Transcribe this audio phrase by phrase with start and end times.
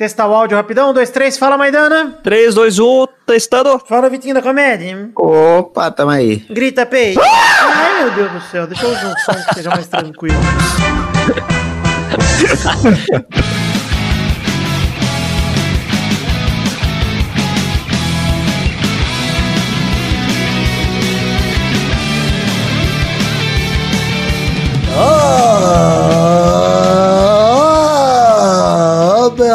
[0.00, 0.88] Testar o áudio rapidão.
[0.88, 1.36] Um, dois, três.
[1.36, 2.18] Fala, Maidana.
[2.22, 3.78] 3, 2, 1, testando.
[3.86, 5.10] Fala, Vitinho da Comédia.
[5.14, 6.36] Opa, tamo aí.
[6.48, 7.14] Grita, Pei.
[7.20, 8.66] Ai, meu Deus do céu.
[8.66, 10.40] Deixa eu ouvir um som que seja mais tranquilo.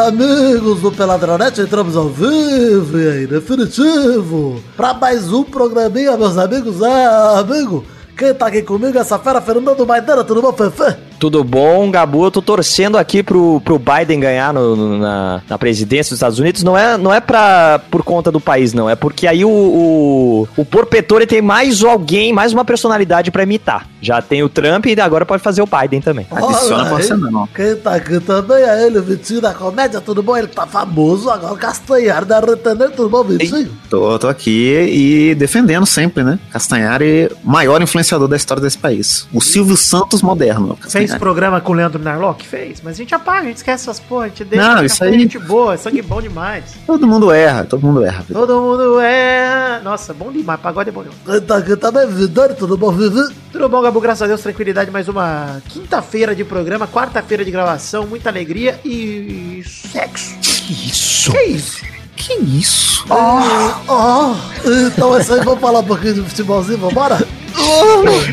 [0.06, 6.80] amigos do Peladronete, entramos ao vivo e aí, definitivo, pra mais um programinha, meus amigos.
[6.80, 7.06] É,
[7.40, 7.84] amigo,
[8.16, 10.96] quem tá aqui comigo essa fera, Fernando Maidana, tudo bom, Fefe?
[11.18, 12.24] Tudo bom, Gabu?
[12.24, 16.38] Eu tô torcendo aqui pro, pro Biden ganhar no- no- na, na presidência dos Estados
[16.38, 16.62] Unidos.
[16.62, 18.88] Não é, não é pra, por conta do país, não.
[18.88, 23.86] É porque aí o, o, o Porpetore tem mais alguém, mais uma personalidade pra imitar.
[24.00, 26.26] Já tem o Trump e agora pode fazer o Biden também.
[26.30, 27.46] Adiciona Olha aí, você não.
[27.48, 30.36] Quem tá aqui também é ele, o Vitinho da Comédia, tudo bom?
[30.36, 33.70] Ele tá famoso agora, o Castanhar da Retanê, tudo bom, Vitinho?
[33.90, 36.38] Tô, tô aqui e defendendo sempre, né?
[36.50, 39.26] Castanhari, maior influenciador da história desse país.
[39.32, 40.78] O Silvio Santos moderno.
[41.06, 41.20] Fez Castanhari.
[41.20, 42.46] programa com o Leandro Narlock?
[42.46, 42.80] Fez.
[42.82, 44.24] Mas a gente apaga, a gente esquece essas porra.
[44.24, 45.74] A gente deixa Não, isso aí- gente boa.
[45.74, 46.64] é Sangue bom demais.
[46.86, 48.24] Todo mundo erra, todo mundo erra.
[48.32, 49.80] Todo mundo é.
[49.82, 50.60] Nossa, bom demais.
[50.60, 51.44] Pagode é bom demais.
[51.46, 53.34] Tá também, Vidani, tudo bom, Vivi?
[53.52, 54.00] Tudo bom, Gabu?
[54.00, 54.90] Graças a Deus, tranquilidade.
[54.90, 60.36] Mais uma quinta-feira de programa, quarta-feira de gravação, muita alegria e sexo.
[60.42, 61.30] Que isso?
[61.32, 61.95] Que isso?
[62.26, 63.04] Que isso?
[64.88, 67.24] Então é isso aí, vamos falar um pouquinho de futebolzinho, vambora?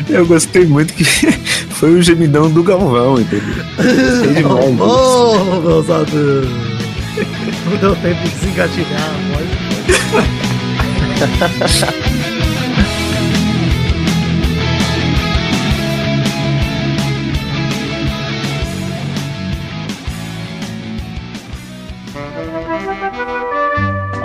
[0.08, 1.04] Eu gostei muito que
[1.70, 3.54] foi o gemidão do Galvão, entendeu?
[3.76, 4.80] Gostei demais.
[4.80, 6.48] Ô, meus amigos.
[7.70, 9.10] Não deu tempo de desengatilhar,
[11.78, 12.13] pode.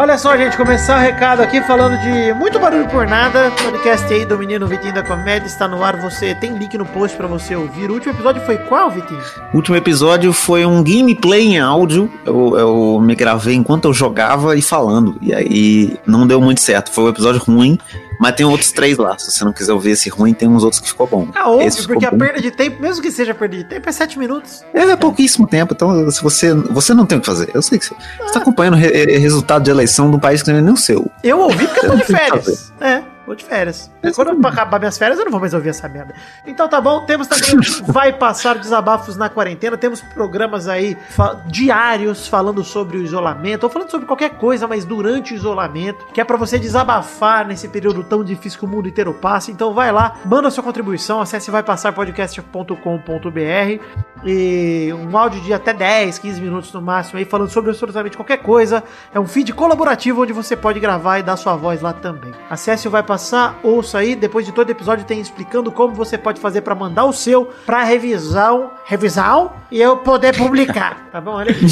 [0.09, 3.51] Olha só, gente, começar o recado aqui falando de muito barulho por nada.
[3.63, 6.01] Podcast aí do menino Vitinho da Comédia está no ar.
[6.01, 7.91] Você tem link no post pra você ouvir.
[7.91, 9.21] O último episódio foi qual, Vitinho?
[9.53, 12.11] O último episódio foi um gameplay em áudio.
[12.25, 15.15] Eu, eu me gravei enquanto eu jogava e falando.
[15.21, 16.91] E aí não deu muito certo.
[16.91, 17.77] Foi um episódio ruim.
[18.19, 19.17] Mas tem outros três lá.
[19.17, 21.27] Se você não quiser ouvir esse ruim, tem uns outros que ficou bom.
[21.33, 22.17] Ah, Esse ficou porque a bom.
[22.17, 24.63] perda de tempo, mesmo que seja perda de tempo, é 7 minutos.
[24.73, 27.49] É, pouquíssimo tempo, então se você, você não tem o que fazer.
[27.53, 30.43] Eu sei que você está acompanhando o re- re- resultado de eleição de um país
[30.43, 31.09] que não é nem o seu.
[31.23, 32.73] Eu ouvi porque eu tô de férias.
[32.81, 33.91] É, tô de férias.
[34.15, 36.13] Quando acabar minhas férias, eu não vou mais ouvir essa merda.
[36.45, 37.49] Então tá bom, temos também
[37.87, 39.77] Vai Passar Desabafos na Quarentena.
[39.77, 44.83] Temos programas aí fa- diários falando sobre o isolamento, ou falando sobre qualquer coisa, mas
[44.85, 48.87] durante o isolamento, que é pra você desabafar nesse período tão difícil que o mundo
[48.87, 49.51] inteiro passa.
[49.51, 53.83] Então vai lá, manda sua contribuição, acesse vaipassarpodcast.com.br
[54.25, 58.37] e um áudio de até 10, 15 minutos no máximo aí, falando sobre absolutamente qualquer
[58.37, 58.83] coisa.
[59.13, 62.33] É um feed colaborativo onde você pode gravar e dar sua voz lá também.
[62.49, 63.18] Acesse o Vai Passar,
[63.63, 67.13] ouça aí, depois de todo episódio tem explicando como você pode fazer pra mandar o
[67.13, 71.31] seu pra revisão, revisão e eu poder publicar, tá bom?
[71.31, 71.65] Olha aqui.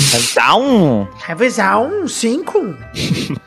[0.58, 1.08] Um.
[1.26, 2.60] Revisão 5.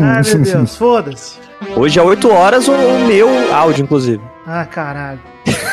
[0.00, 1.38] Ai, meu Deus, foda-se.
[1.76, 2.72] Hoje é 8 horas o,
[3.06, 4.22] meu áudio, inclusive.
[4.46, 5.20] Ah, caralho.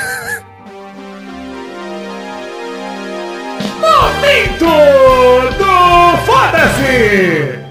[6.26, 7.65] Foda-se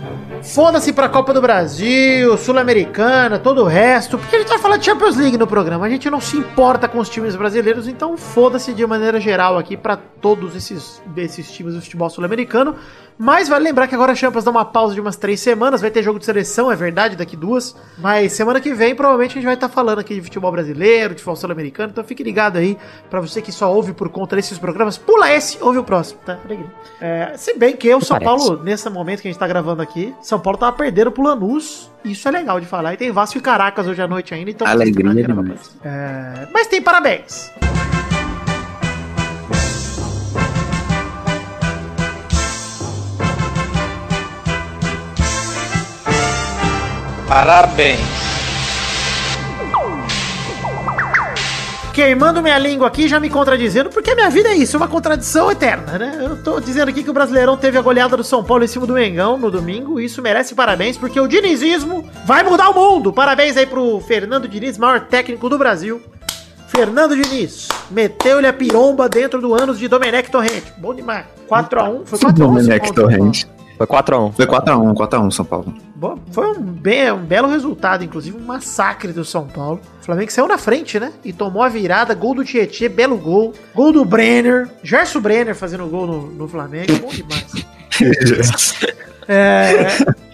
[0.92, 5.16] pra Copa do Brasil, Sul-Americana, todo o resto, porque a gente vai falar de Champions
[5.16, 5.86] League no programa.
[5.86, 9.74] A gente não se importa com os times brasileiros, então foda-se de maneira geral aqui
[9.74, 12.76] pra todos esses, esses times do futebol sul-americano.
[13.18, 15.90] Mas vale lembrar que agora a Champions dá uma pausa de umas três semanas, vai
[15.90, 17.76] ter jogo de seleção, é verdade, daqui duas.
[17.98, 21.20] Mas semana que vem provavelmente a gente vai estar falando aqui de futebol brasileiro, de
[21.20, 22.76] futebol sul-americano, então fique ligado aí,
[23.08, 26.38] pra você que só ouve por conta desses programas, pula esse, ouve o próximo, tá?
[26.44, 26.70] Alegria.
[27.00, 28.46] É, se bem que o São Parece.
[28.46, 31.90] Paulo, nesse momento que a gente tá gravando aqui, São Paulo tava perdendo pro Lanús.
[32.04, 32.94] Isso é legal de falar.
[32.94, 34.66] E tem Vasco e Caracas hoje à noite ainda, então...
[34.66, 35.74] Alegria demais.
[35.82, 37.50] É, mas tem parabéns.
[47.28, 48.00] Parabéns.
[51.94, 54.88] Queimando minha língua aqui, já me contradizendo, porque a minha vida é isso, é uma
[54.88, 56.18] contradição eterna, né?
[56.20, 58.84] Eu tô dizendo aqui que o Brasileirão teve a goleada do São Paulo em cima
[58.84, 63.12] do Mengão no domingo, e isso merece parabéns, porque o dinizismo vai mudar o mundo.
[63.12, 66.02] Parabéns aí pro Fernando Diniz, maior técnico do Brasil.
[66.66, 70.72] Fernando Diniz, meteu-lhe a piromba dentro do ânus de Domenech Torrente.
[70.76, 71.26] Bom demais.
[71.48, 72.32] 4x1, foi 4x1.
[72.32, 73.53] Domenech Torrente.
[73.76, 74.32] Foi 4x1.
[74.34, 75.74] Foi 4x1, 4x1 São Paulo.
[75.96, 79.80] Bom, foi um, be- um belo resultado, inclusive um massacre do São Paulo.
[80.00, 81.12] O Flamengo saiu na frente, né?
[81.24, 83.52] E tomou a virada, gol do Tietê, belo gol.
[83.74, 87.46] Gol do Brenner, Gerson Brenner fazendo gol no, no Flamengo, bom demais.
[89.28, 89.88] É,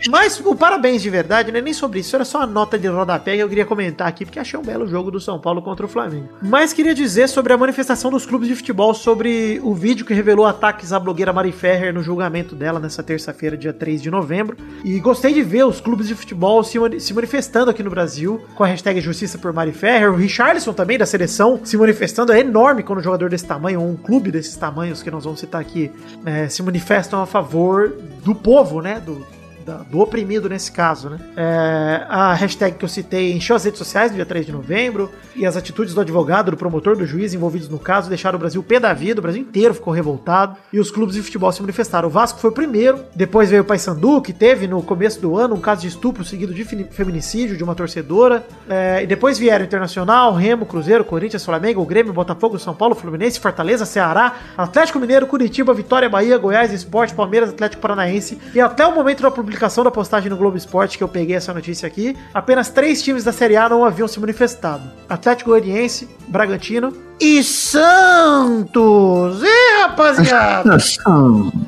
[0.08, 2.88] mas o parabéns de verdade, não é nem sobre isso, era só uma nota de
[2.88, 5.87] rodapé que eu queria comentar aqui, porque achei um belo jogo do São Paulo contra
[5.87, 6.28] o Flamengo.
[6.42, 10.46] Mas queria dizer sobre a manifestação dos clubes de futebol sobre o vídeo que revelou
[10.46, 14.56] ataques à blogueira Mari Ferrer no julgamento dela nessa terça-feira, dia 3 de novembro.
[14.84, 18.64] E gostei de ver os clubes de futebol se, se manifestando aqui no Brasil com
[18.64, 20.12] a hashtag Justiça por Mari Ferrer.
[20.12, 22.32] O Richarlison também, da seleção, se manifestando.
[22.32, 25.40] É enorme quando um jogador desse tamanho, ou um clube desses tamanhos que nós vamos
[25.40, 25.90] citar aqui,
[26.25, 27.94] é, se manifestam a favor
[28.25, 29.00] do povo, né?
[29.00, 29.26] Do,
[29.64, 31.18] da, do oprimido nesse caso, né?
[31.36, 35.10] É, a hashtag que eu citei encheu as redes sociais no dia 3 de novembro
[35.36, 38.62] e as atitudes do advogado, do promotor, do juiz envolvidos no caso deixaram o Brasil
[38.62, 42.08] pé da vida, o Brasil inteiro ficou revoltado e os clubes de futebol se manifestaram.
[42.08, 45.54] O Vasco foi o primeiro, depois veio o Paysandu, que teve no começo do ano
[45.54, 50.34] um caso de estupro seguido de feminicídio de uma torcedora, é, e depois vieram Internacional,
[50.34, 56.08] Remo, Cruzeiro, Corinthians, Flamengo, Grêmio, Botafogo, São Paulo, Fluminense, Fortaleza, Ceará, Atlético Mineiro, Curitiba, Vitória,
[56.08, 60.37] Bahia, Goiás, Esporte, Palmeiras, Atlético Paranaense e até o momento da publicação da postagem no
[60.37, 63.85] Globo Esporte, que eu peguei essa notícia aqui, apenas três times da Série A não
[63.85, 68.81] haviam se manifestado: Atlético Goianiense, Bragantino e Santos!
[69.43, 70.78] E rapaziada!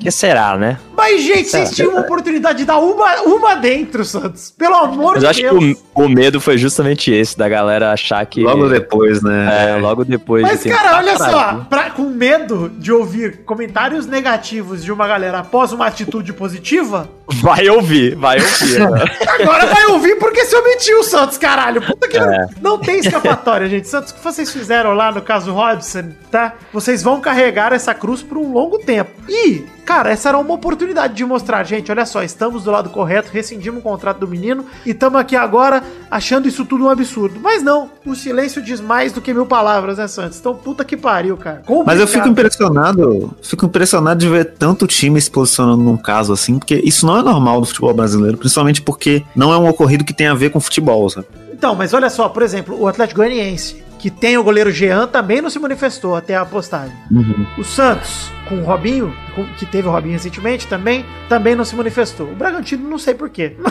[0.01, 0.79] que será, né?
[0.97, 4.53] Mas, gente, vocês tinham uma oportunidade de dar uma, uma dentro, Santos.
[4.57, 5.55] Pelo amor Mas de Deus.
[5.55, 8.43] Mas acho que o, o, medo foi justamente esse, da galera achar que.
[8.43, 9.71] Logo depois, né?
[9.71, 10.43] É, logo depois.
[10.43, 15.41] Mas, de cara, olha só, pra, com medo de ouvir comentários negativos de uma galera
[15.41, 17.09] após uma atitude positiva.
[17.41, 18.79] Vai ouvir, vai ouvir.
[18.79, 19.05] né?
[19.27, 21.81] Agora vai ouvir porque se omitiu, Santos, caralho.
[21.81, 22.21] Puta que é.
[22.21, 23.89] não, não tem escapatória, gente.
[23.89, 26.55] Santos, o que vocês fizeram lá no caso Robson, tá?
[26.73, 29.11] Vocês vão carregar essa cruz por um longo tempo.
[29.29, 33.31] E Cara, essa era uma oportunidade de mostrar, gente, olha só, estamos do lado correto,
[33.33, 37.41] rescindimos o contrato do menino e estamos aqui agora achando isso tudo um absurdo.
[37.41, 40.39] Mas não, o silêncio diz mais do que mil palavras, né, Santos?
[40.39, 41.63] Então, puta que pariu, cara.
[41.67, 41.87] Complicado.
[41.87, 46.59] Mas eu fico impressionado, fico impressionado de ver tanto time se posicionando num caso assim,
[46.59, 50.15] porque isso não é normal no futebol brasileiro, principalmente porque não é um ocorrido que
[50.15, 51.27] tem a ver com futebol, sabe?
[51.53, 55.41] Então, mas olha só, por exemplo, o Atlético Goianiense, que tem o goleiro Jean, também
[55.41, 56.93] não se manifestou até a postagem.
[57.09, 57.47] Uhum.
[57.57, 59.15] O Santos, com o Robinho,
[59.57, 62.29] que teve o Robinho recentemente também, também não se manifestou.
[62.29, 63.57] O Bragantino, não sei porquê.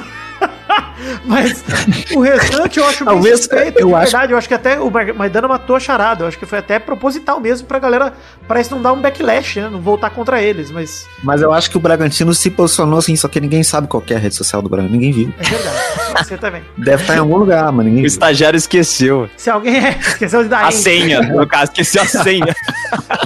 [1.25, 1.63] Mas
[2.13, 4.04] o restante eu acho bem suspeito, eu de acho...
[4.04, 4.33] verdade.
[4.33, 6.24] Eu acho que até o Maidana matou a charada.
[6.24, 8.13] Eu acho que foi até proposital mesmo pra galera,
[8.48, 9.69] pra isso não dar um backlash, né?
[9.69, 11.06] Não voltar contra eles, mas...
[11.24, 14.16] Mas eu acho que o Bragantino se posicionou assim, só que ninguém sabe qual é
[14.16, 15.00] a rede social do Bragantino.
[15.00, 15.34] Ninguém viu.
[15.39, 16.27] É verdade.
[16.27, 16.62] Você também.
[16.77, 19.30] Deve estar em algum lugar, mas ninguém O estagiário esqueceu.
[19.38, 22.56] Se alguém é, esqueceu de dar A senha, no caso, esqueceu a senha.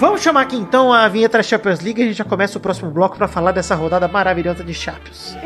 [0.00, 2.90] Vamos chamar aqui então a vinheta Champions League e a gente já começa o próximo
[2.90, 5.36] bloco para falar dessa rodada maravilhosa de Champions.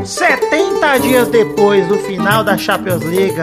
[0.00, 3.38] É Setenta dias depois do final da Champions League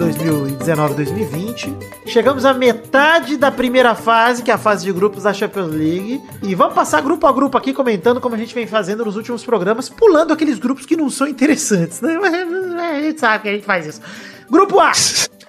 [0.00, 1.76] de 2019-2020.
[2.06, 6.22] Chegamos à metade da primeira fase, que é a fase de grupos da Champions League.
[6.42, 9.44] E vamos passar grupo a grupo aqui, comentando como a gente vem fazendo nos últimos
[9.44, 12.16] programas, pulando aqueles grupos que não são interessantes, né?
[12.80, 14.00] A gente sabe que a gente faz isso.
[14.50, 14.92] Grupo A.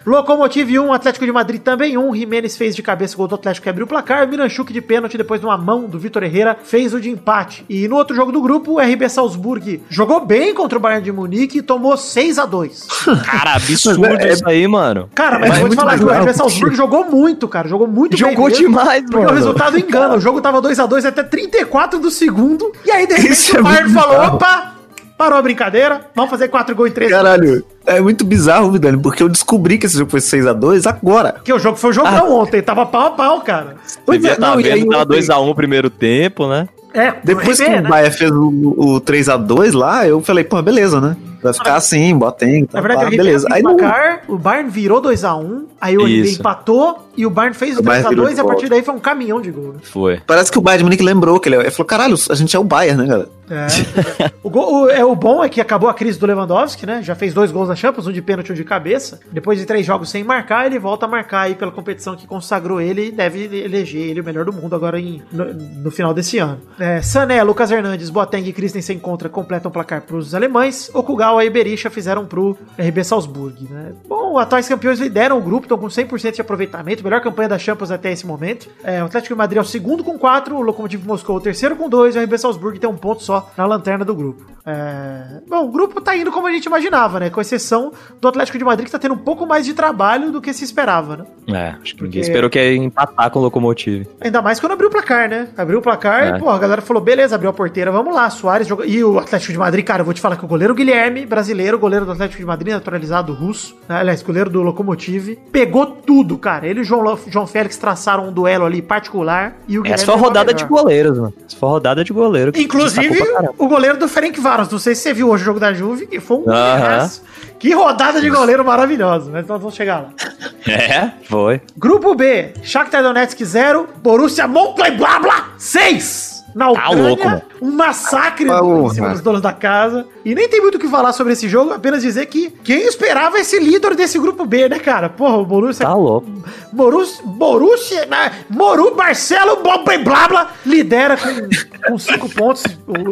[0.06, 2.16] Locomotive 1, Atlético de Madrid também 1.
[2.16, 4.28] Jimenez fez de cabeça o gol do Atlético que abriu o placar.
[4.28, 7.66] Miranchuk de pênalti depois de uma mão do Vitor Herrera fez o de empate.
[7.70, 11.12] E no outro jogo do grupo, o RB Salzburg jogou bem contra o Bayern de
[11.12, 12.88] Munique e tomou 6 a 2
[13.26, 15.10] Cara, absurdo é, isso aí, mano.
[15.14, 17.68] Cara, mas, mas vou te falar que o RB Salzburg jogou muito, cara.
[17.68, 18.56] Jogou muito jogou bem.
[18.56, 19.12] Jogou demais, mano.
[19.12, 20.16] Porque o resultado engana.
[20.16, 22.72] O jogo tava 2 a 2 até 34 do segundo.
[22.86, 24.81] E aí, de repente, o é Bayern falou: opa!
[25.22, 29.22] Parou a brincadeira, vamos fazer 4 gols em 3 Caralho, é muito bizarro, Vidani, porque
[29.22, 31.36] eu descobri que esse jogo foi 6x2 agora.
[31.44, 32.24] Que o jogo foi o jogo ah.
[32.24, 33.76] ontem, tava pau a pau, cara.
[34.04, 36.68] Pois é, não, vendo, tava 2x1 no primeiro tempo, né?
[36.92, 37.82] É, Depois que né?
[37.82, 41.16] o Bahia fez o, o 3x2 lá, eu falei, pô, beleza, né?
[41.42, 42.66] Vai ficar assim, Botem.
[42.66, 43.48] Tá, Na verdade, tá, beleza.
[43.52, 44.36] Aí placar, não...
[44.36, 48.40] o Bayern virou 2x1, aí o NBA empatou e o Bayern fez o 3x2 e
[48.40, 49.74] a partir daí foi um caminhão de gol.
[49.74, 49.80] Né?
[49.82, 50.20] Foi.
[50.26, 52.60] Parece que o Bayern de Munique lembrou que ele, ele falou: caralho, a gente é
[52.60, 53.30] o Bayern, né, galera?
[53.52, 54.32] É.
[54.42, 57.02] o, gol, o, é, o bom é que acabou a crise do Lewandowski, né?
[57.02, 59.20] Já fez dois gols na Champions, um de pênalti e um de cabeça.
[59.32, 62.80] Depois de três jogos sem marcar, ele volta a marcar aí pela competição que consagrou
[62.80, 66.38] ele e deve eleger ele o melhor do mundo agora em, no, no final desse
[66.38, 66.62] ano.
[66.80, 70.90] É, Sané, Lucas Hernandes, Boateng e Christensen contra completam o placar para os alemães.
[70.94, 73.92] Okugawa e Berisha fizeram pro RB Salzburg, né?
[74.08, 77.92] Bom, atuais campeões lideram o grupo, estão com 100% de aproveitamento, melhor campanha da Champions
[77.92, 78.70] até esse momento.
[78.84, 81.76] É, o Atlético de Madrid é o segundo com 4, o Lokomotiv Moscou o terceiro
[81.76, 84.52] com 2 e o RB Salzburg tem um ponto só na lanterna do grupo.
[84.66, 85.42] É...
[85.50, 87.30] Bom, o grupo tá indo como a gente imaginava, né?
[87.30, 90.40] Com exceção do Atlético de Madrid que tá tendo um pouco mais de trabalho do
[90.40, 91.26] que se esperava, né?
[91.50, 94.08] É, acho que ninguém esperou que ia empatar com o Locomotive.
[94.22, 95.48] Ainda mais quando abriu o placar, né?
[95.58, 96.38] Abriu o placar É.
[96.38, 98.86] e, pô, a galera falou, beleza, abriu a porteira, vamos lá, Soares jogou.
[98.86, 101.80] E o Atlético de Madrid, cara, eu vou te falar que o goleiro Guilherme, brasileiro,
[101.80, 103.98] goleiro do Atlético de Madrid, naturalizado russo, né?
[103.98, 106.68] aliás, goleiro do Lokomotiv, pegou tudo, cara.
[106.68, 110.14] Ele e o João, João Félix traçaram um duelo ali particular e o Essa foi
[110.14, 111.34] a rodada de goleiros, mano.
[111.48, 112.52] Essa foi a rodada de goleiro.
[112.56, 113.54] Inclusive, caramba.
[113.58, 114.70] o goleiro do Ferenc Varos.
[114.70, 116.78] Não sei se você viu hoje o jogo da Juve, que foi um Aham.
[116.78, 117.24] goleiraço.
[117.60, 120.10] Que rodada de goleiro maravilhosa, mas nós vamos chegar lá.
[120.68, 121.60] É, foi.
[121.76, 126.31] Grupo B, Shakhtar Donetsk 0, Borussia Mönchengladbach 6.
[126.54, 127.42] Na Ucrânia, louco, mano.
[127.62, 128.88] um massacre Porra.
[128.88, 130.06] em cima dos donos da casa.
[130.24, 133.40] E nem tem muito o que falar sobre esse jogo, apenas dizer que quem esperava
[133.40, 135.10] esse líder desse grupo B, né, cara?
[135.10, 135.86] Porra, o Borussia...
[135.86, 136.28] Tá louco.
[136.72, 137.24] Borussia...
[137.26, 138.06] Borussia...
[138.06, 138.32] né?
[138.50, 139.62] Moru Marcelo
[140.04, 142.64] Blabla lidera com, com cinco pontos.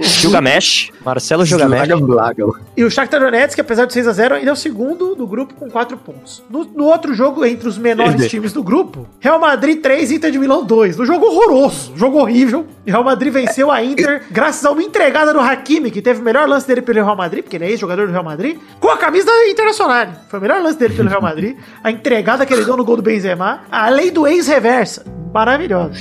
[0.02, 0.92] Gilgamesh.
[1.04, 1.90] Marcelo Gilgamesh.
[2.76, 5.98] E o Shakhtar Donetsk, apesar de 6x0, ainda é o segundo do grupo com 4
[5.98, 6.44] pontos.
[6.50, 10.40] No, no outro jogo, entre os menores times do grupo, Real Madrid 3, Inter de
[10.40, 10.98] Milão 2.
[10.98, 12.66] No jogo horroroso, jogo horrível.
[12.86, 16.24] E Real Madrid venceu a Inter graças a uma entregada do Hakimi, que teve o
[16.24, 18.98] melhor lance dele pelo Real Madrid, porque ele é ex-jogador do Real Madrid, com a
[18.98, 20.08] camisa da Internacional.
[20.30, 21.58] Foi o melhor lance dele pelo Real Madrid.
[21.84, 23.62] A entregada que ele deu no gol do Benzema.
[23.72, 25.04] A lei do ex-reversa.
[25.34, 25.92] Maravilhosa.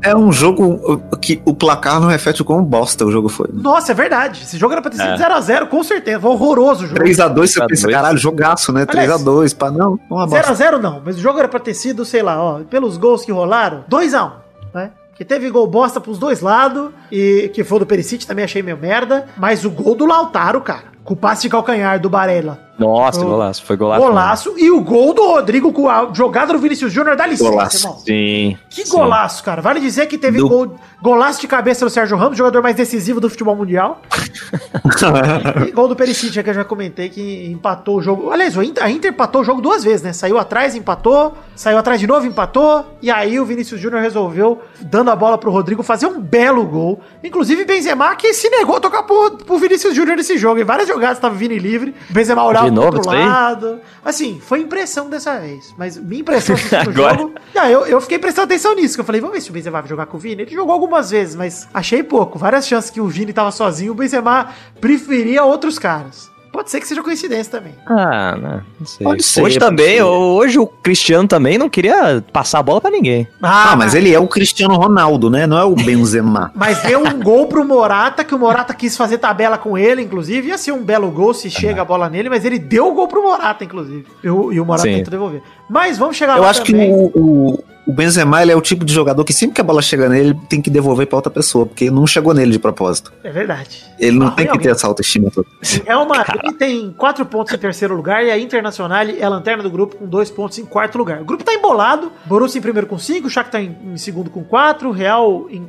[0.00, 3.48] É um jogo que o placar não reflete o quão bosta o jogo foi.
[3.52, 4.42] Nossa, é verdade.
[4.44, 5.16] Esse jogo era pra ter sido É.
[5.16, 6.20] 0x0, com certeza.
[6.20, 7.00] Foi horroroso o jogo.
[7.00, 7.66] 3x2, você 3x2.
[7.68, 8.86] pensa, caralho, jogaço, né?
[8.88, 10.52] Aliás, 3x2, pá, não, uma bosta.
[10.54, 13.32] 0x0 não, mas o jogo era pra ter sido, sei lá, ó, pelos gols que
[13.32, 14.32] rolaram, 2x1,
[14.72, 14.90] né?
[15.16, 18.76] Que teve gol bosta pros dois lados, e que foi do Perisic, também achei meio
[18.76, 22.65] merda, mas o gol do Lautaro, cara, com o passe de calcanhar do Barella.
[22.78, 23.24] Nossa, Oh.
[23.30, 23.64] golaço.
[23.64, 24.02] Foi golaço.
[24.06, 27.86] Golaço, e o gol do Rodrigo com a jogada do Vinícius Júnior dá licença, Golaço.
[27.86, 27.98] irmão.
[28.00, 28.58] Sim.
[28.68, 28.90] Que sim.
[28.90, 29.62] golaço, cara.
[29.62, 33.20] Vale dizer que teve Do- gol, golaço de cabeça do Sérgio Ramos, jogador mais decisivo
[33.20, 34.00] do futebol mundial.
[35.66, 38.30] E gol do Perisic, é que eu já comentei que empatou o jogo.
[38.30, 40.12] Aliás, a Inter empatou o jogo duas vezes, né?
[40.12, 42.84] Saiu atrás, empatou, saiu atrás de novo, empatou.
[43.02, 47.00] E aí o Vinícius Júnior resolveu, dando a bola pro Rodrigo, fazer um belo gol.
[47.22, 50.60] Inclusive Benzema, que se negou a tocar pro, pro Vinícius Júnior nesse jogo.
[50.60, 51.94] Em várias jogadas tava vindo livre.
[52.10, 53.24] Benzema olhava De pro novo aí?
[53.24, 53.80] lado.
[54.04, 55.74] Assim, foi impressão dessa vez.
[55.76, 57.18] Mas minha impressão Agora.
[57.18, 57.34] jogo.
[57.54, 58.94] Ah, eu, eu fiquei prestando atenção nisso.
[58.94, 60.42] Que eu falei, vamos ver se o Benzema vai jogar com o Vini.
[60.42, 62.38] Ele jogou algumas vezes, mas achei pouco.
[62.38, 63.92] Várias chances que o Vini tava sozinho.
[63.92, 66.30] O Benzema preferia outros caras.
[66.56, 67.74] Pode ser que seja coincidência também.
[67.86, 69.04] Ah, não, não sei.
[69.04, 70.02] Pode ser, hoje pode também, ser.
[70.02, 73.28] hoje o Cristiano também não queria passar a bola pra ninguém.
[73.42, 75.46] Ah, mas ele é o Cristiano Ronaldo, né?
[75.46, 76.50] Não é o Benzema.
[76.56, 80.48] Mas deu um gol pro Morata, que o Morata quis fazer tabela com ele, inclusive.
[80.48, 83.06] Ia ser um belo gol se chega a bola nele, mas ele deu o gol
[83.06, 84.06] pro Morata, inclusive.
[84.24, 84.96] E o, e o Morata Sim.
[84.96, 85.42] tentou devolver.
[85.68, 86.90] Mas vamos chegar Eu lá acho que também.
[86.90, 89.80] o, o, o Benzema ele é o tipo de jogador que sempre que a bola
[89.80, 93.12] chega nele, ele tem que devolver pra outra pessoa, porque não chegou nele de propósito.
[93.22, 93.84] É verdade.
[93.98, 94.62] Ele não Ah, tem que realmente.
[94.64, 95.46] ter essa autoestima toda.
[95.86, 96.24] É uma.
[96.42, 99.96] Ele tem quatro pontos em terceiro lugar e a Internacional é a lanterna do grupo
[99.96, 101.20] com dois pontos em quarto lugar.
[101.22, 102.10] O grupo tá embolado.
[102.24, 105.66] Borussia em primeiro com cinco, o Shakhtar em, em segundo com quatro, o Real em-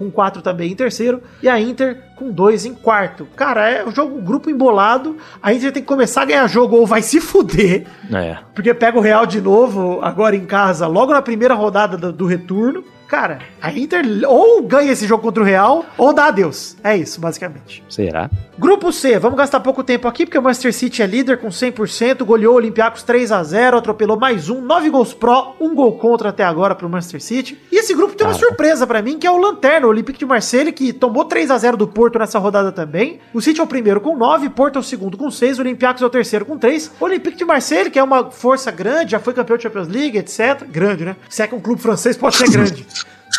[0.00, 3.26] com quatro também em terceiro e a Inter com dois em quarto.
[3.36, 5.18] Cara, é um jogo, um grupo embolado.
[5.42, 8.38] A Inter tem que começar a ganhar jogo ou vai se fuder, É.
[8.54, 12.24] porque pega o Real de novo agora em casa, logo na primeira rodada do, do
[12.24, 12.82] retorno.
[13.10, 16.76] Cara, a Inter ou ganha esse jogo contra o Real ou dá adeus.
[16.84, 17.82] É isso, basicamente.
[17.88, 18.30] Será?
[18.56, 22.22] Grupo C, vamos gastar pouco tempo aqui, porque o Manchester City é líder com 100%,
[22.24, 26.28] goleou o Olympiacos 3 a 0 atropelou mais um, 9 gols pró, um gol contra
[26.28, 27.58] até agora pro Manchester City.
[27.72, 28.46] E esse grupo tem uma Cara.
[28.46, 31.58] surpresa pra mim, que é o Lanterna, o Olympique de Marseille, que tomou 3 a
[31.58, 33.18] 0 do Porto nessa rodada também.
[33.34, 36.02] O City é o primeiro com 9, Porto é o segundo com 6, o Olympiacos
[36.02, 36.92] é o terceiro com 3.
[37.00, 40.16] O Olympique de Marseille, que é uma força grande, já foi campeão da Champions League,
[40.16, 40.64] etc.
[40.68, 41.16] Grande, né?
[41.28, 42.86] Se é que um clube francês pode ser grande.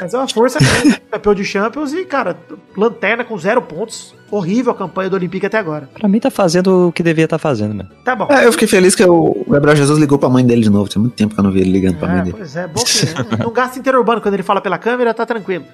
[0.02, 2.36] Mas é uma força grande, campeão de Champions e, cara,
[2.76, 4.16] lanterna com zero pontos.
[4.32, 5.90] Horrível a campanha do Olympique até agora.
[5.94, 7.92] Pra mim tá fazendo o que devia estar fazendo mesmo.
[8.06, 8.28] Tá bom.
[8.32, 10.88] É, eu fiquei feliz que o Gabriel Jesus ligou pra mãe dele de novo.
[10.88, 12.36] Tinha muito tempo que eu não vi ele ligando pra mãe É, dele.
[12.38, 15.66] pois é, bom que não gasta interurbano quando ele fala pela câmera, tá tranquilo.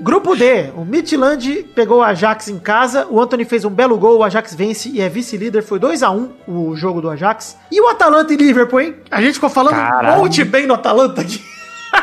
[0.00, 4.18] Grupo D, o Midland pegou o Ajax em casa, o Anthony fez um belo gol,
[4.18, 7.56] o Ajax vence e é vice-líder, foi 2 a 1 o jogo do Ajax.
[7.70, 8.96] E o Atalanta e Liverpool, hein?
[9.08, 10.20] A gente ficou falando um Caralho.
[10.20, 11.40] monte bem do Atalanta aqui.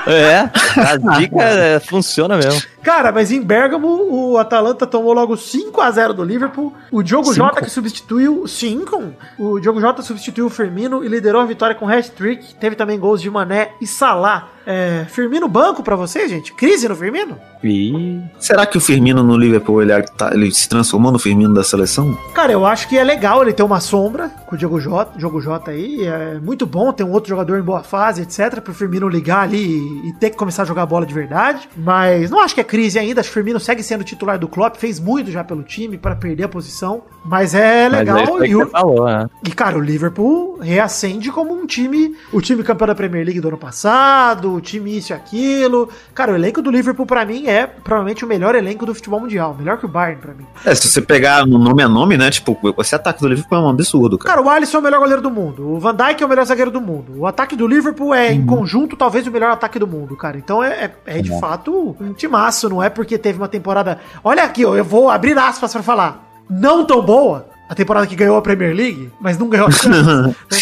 [0.08, 2.62] É, a dica é, funciona mesmo.
[2.82, 6.74] Cara, mas em Bergamo, o Atalanta tomou logo 5 a 0 do Liverpool.
[6.92, 7.36] O Diogo Cinco?
[7.36, 9.14] Jota que substituiu 5.
[9.38, 12.56] O Diogo Jota substituiu o Firmino e liderou a vitória com hat-trick.
[12.56, 14.50] Teve também gols de Mané e Salah.
[14.66, 16.54] É, Firmino banco pra vocês, gente?
[16.54, 17.38] Crise no Firmino?
[17.64, 21.64] Ih, Será que o Firmino no Liverpool ele, tá- ele se transformou no Firmino da
[21.64, 22.18] seleção?
[22.34, 25.40] Cara, eu acho que é legal ele ter uma sombra com o Diogo Jota, Diogo
[25.42, 26.04] Jota aí.
[26.06, 28.62] É muito bom ter um outro jogador em boa fase, etc.
[28.62, 31.70] Pro Firmino ligar ali e, e ter que começar a jogar bola de verdade.
[31.78, 33.22] Mas não acho que é crise ainda.
[33.22, 34.78] Acho que o Firmino segue sendo titular do Klopp.
[34.78, 37.04] Fez muito já pelo time pra perder a posição.
[37.24, 38.18] Mas é mas legal.
[38.18, 39.30] aí foi e o falou, né?
[39.46, 43.48] e, cara, o Liverpool reacende como um time, o time campeão da Premier League do
[43.48, 45.90] ano passado, o time isso e aquilo.
[46.14, 49.56] Cara, o elenco do Liverpool, pra mim, é provavelmente o melhor elenco do futebol mundial.
[49.58, 50.46] Melhor que o Bayern, pra mim.
[50.66, 52.30] É, se você pegar no nome a nome, né?
[52.30, 54.36] Tipo, esse ataque do Liverpool é um absurdo, cara.
[54.36, 55.70] Cara, o Alisson é o melhor goleiro do mundo.
[55.70, 57.20] O Van Dijk é o melhor zagueiro do mundo.
[57.20, 60.38] O ataque do Liverpool é, em conjunto, talvez o melhor ataque do mundo, cara.
[60.38, 64.00] Então é, é, é de fato um timaço, não é porque teve uma temporada.
[64.24, 66.32] Olha aqui, eu vou abrir aspas pra falar.
[66.50, 67.51] Não tão boa.
[67.72, 70.36] A temporada que ganhou a Premier League, mas não ganhou a Champions.
[70.52, 70.62] né?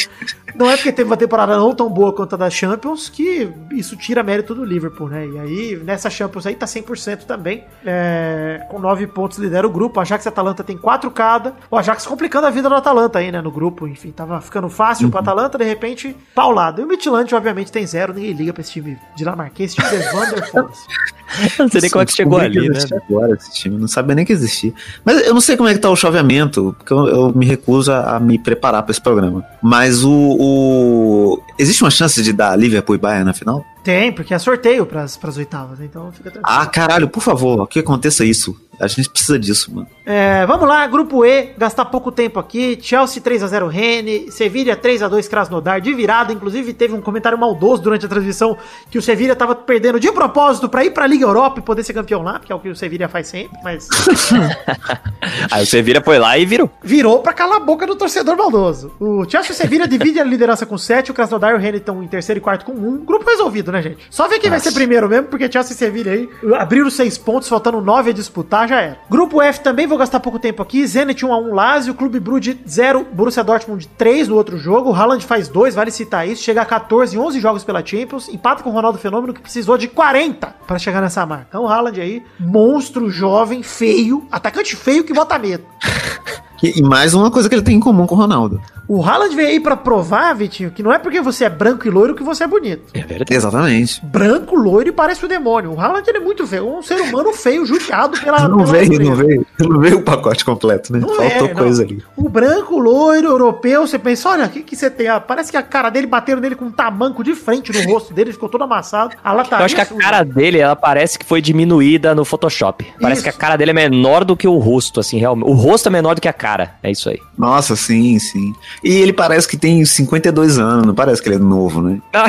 [0.55, 3.97] Não é porque teve uma temporada não tão boa quanto a da Champions que isso
[3.97, 5.25] tira mérito do Liverpool, né?
[5.25, 7.63] E aí, nessa Champions aí tá 100% também.
[7.83, 9.99] É, com 9 pontos lidera o grupo.
[9.99, 11.55] O Ajax e a Atalanta tem 4 cada.
[11.71, 13.41] O Ajax complicando a vida do Atalanta aí, né?
[13.41, 16.79] No grupo, enfim, tava ficando fácil pro Atalanta, de repente, paulado.
[16.79, 18.13] E o Midtjylland, obviamente, tem zero.
[18.13, 19.71] Ninguém liga pra esse time dinamarquês.
[19.71, 20.85] Esse time de Vander, foda-se.
[21.59, 23.01] Não sei nem como é que chegou ali, que né?
[23.07, 24.73] Agora esse time, não sabia nem que existia.
[25.05, 27.91] Mas eu não sei como é que tá o chaveamento, porque eu, eu me recuso
[27.91, 29.43] a, a me preparar pra esse programa.
[29.61, 33.63] Mas o, o- Existe uma chance de dar Liverpool e Bayern na final?
[33.83, 36.45] Tem, porque é sorteio pras, pras oitavas, então fica tranquilo.
[36.59, 38.55] Ah, caralho, por favor, que aconteça isso.
[38.79, 39.87] A gente precisa disso, mano.
[40.05, 42.77] É, vamos lá, grupo E, gastar pouco tempo aqui.
[42.81, 46.31] Chelsea 3x0 Rennes, Sevilha 3x2 Krasnodar de virada.
[46.31, 48.57] Inclusive, teve um comentário maldoso durante a transmissão
[48.89, 51.93] que o Sevilha tava perdendo de propósito pra ir pra Liga Europa e poder ser
[51.93, 53.87] campeão lá, que é o que o Sevilha faz sempre, mas
[55.51, 56.69] Aí o Sevilla foi lá e virou.
[56.83, 58.93] virou pra calar a boca do torcedor maldoso.
[58.99, 61.81] O Chelsea e o Sevilha dividem a liderança com 7, o Krasnodar e o Rennes
[61.81, 63.05] estão em terceiro e quarto com 1.
[63.05, 64.07] Grupo resolvido, né, gente?
[64.09, 67.49] Só ver quem vai ser primeiro mesmo, porque Chelsea e Sevilha aí abriram 6 pontos,
[67.49, 68.97] faltando 9 a disputar, já era.
[69.09, 70.85] Grupo F também, vou gastar pouco tempo aqui.
[70.85, 74.93] Zenit 1x1 Lazio, Clube Brugge 0, Borussia Dortmund 3 no outro jogo.
[74.93, 76.43] Haaland faz 2, vale citar isso.
[76.43, 78.29] Chega a 14 em 11 jogos pela Champions.
[78.29, 81.47] Empata com o Ronaldo Fenômeno, que precisou de 40 para chegar nessa marca.
[81.49, 85.65] Então o Haaland aí, monstro, jovem, feio, atacante feio que bota medo.
[86.61, 88.61] E, e mais uma coisa que ele tem em comum com o Ronaldo.
[88.87, 91.91] O Haaland veio aí pra provar, Vitinho, que não é porque você é branco e
[91.91, 92.85] loiro que você é bonito.
[92.95, 93.35] É verdade.
[93.35, 94.03] Exatamente.
[94.03, 95.73] Branco, loiro e parece o demônio.
[95.73, 96.67] O Haaland ele é muito feio.
[96.67, 98.47] Um ser humano feio, judiado pela.
[98.47, 99.09] Não pela veio, natureza.
[99.11, 100.99] não veio, não veio o pacote completo, né?
[101.01, 101.89] Não Faltou é, coisa não.
[101.91, 102.03] ali.
[102.17, 105.07] O branco, loiro, europeu, você pensa, olha, o que, que você tem?
[105.07, 108.11] Ah, parece que a cara dele bateram nele com um tamanco de frente no rosto
[108.11, 109.15] dele, ficou todo amassado.
[109.23, 109.99] A Eu lataria acho que a suja.
[110.01, 112.87] cara dele, ela parece que foi diminuída no Photoshop.
[112.99, 113.29] Parece Isso.
[113.29, 115.47] que a cara dele é menor do que o rosto, assim, realmente.
[115.47, 116.48] O rosto é menor do que a cara.
[116.83, 117.19] É isso aí.
[117.37, 118.53] Nossa, sim, sim.
[118.83, 121.99] E ele parece que tem 52 anos, não parece que ele é novo, né?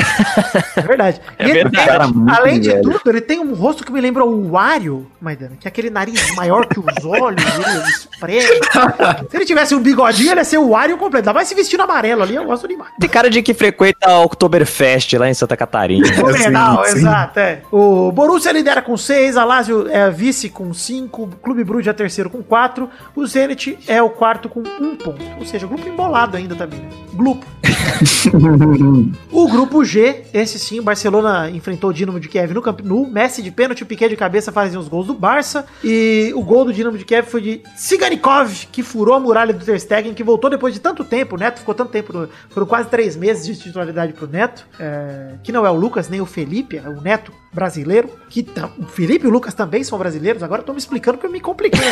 [0.75, 1.21] É verdade.
[1.37, 1.87] É ele verdade.
[1.87, 2.81] Cara, muito além de velho.
[2.81, 6.33] tudo, ele tem um rosto que me lembra o Wario, Maidana, que é aquele nariz
[6.35, 8.61] maior que os olhos, ele espreme.
[9.29, 11.29] Se ele tivesse um bigodinho, ele ia ser o Wario completo.
[11.29, 12.91] Ainda mais se vestindo amarelo ali, eu gosto demais.
[12.99, 16.07] Tem cara de que frequenta a Oktoberfest lá em Santa Catarina.
[16.87, 17.61] Exato, é.
[17.71, 21.89] O Borussia lidera com 6, a Lazio é a vice com 5, o Clube Brugge
[21.89, 25.21] é terceiro com 4, o Zenit é o quarto com 1 ponto.
[25.39, 26.89] Ou seja, grupo embolado ainda também, né?
[27.13, 27.45] Grupo.
[29.31, 33.07] o grupo G, esse sim, o Barcelona enfrentou o Dinamo de Kiev no Camp Nou,
[33.07, 36.65] Messi de pênalti, o Piquet de cabeça fazem os gols do Barça, e o gol
[36.65, 40.23] do Dinamo de Kiev foi de Siganikov, que furou a muralha do Ter Stegen, que
[40.23, 43.45] voltou depois de tanto tempo, o Neto ficou tanto tempo, no- foram quase três meses
[43.45, 47.01] de titularidade pro Neto, é, que não é o Lucas nem o Felipe, é o
[47.01, 50.71] Neto brasileiro, que tá- o Felipe e o Lucas também são brasileiros, agora eu tô
[50.73, 51.79] me explicando que eu me compliquei.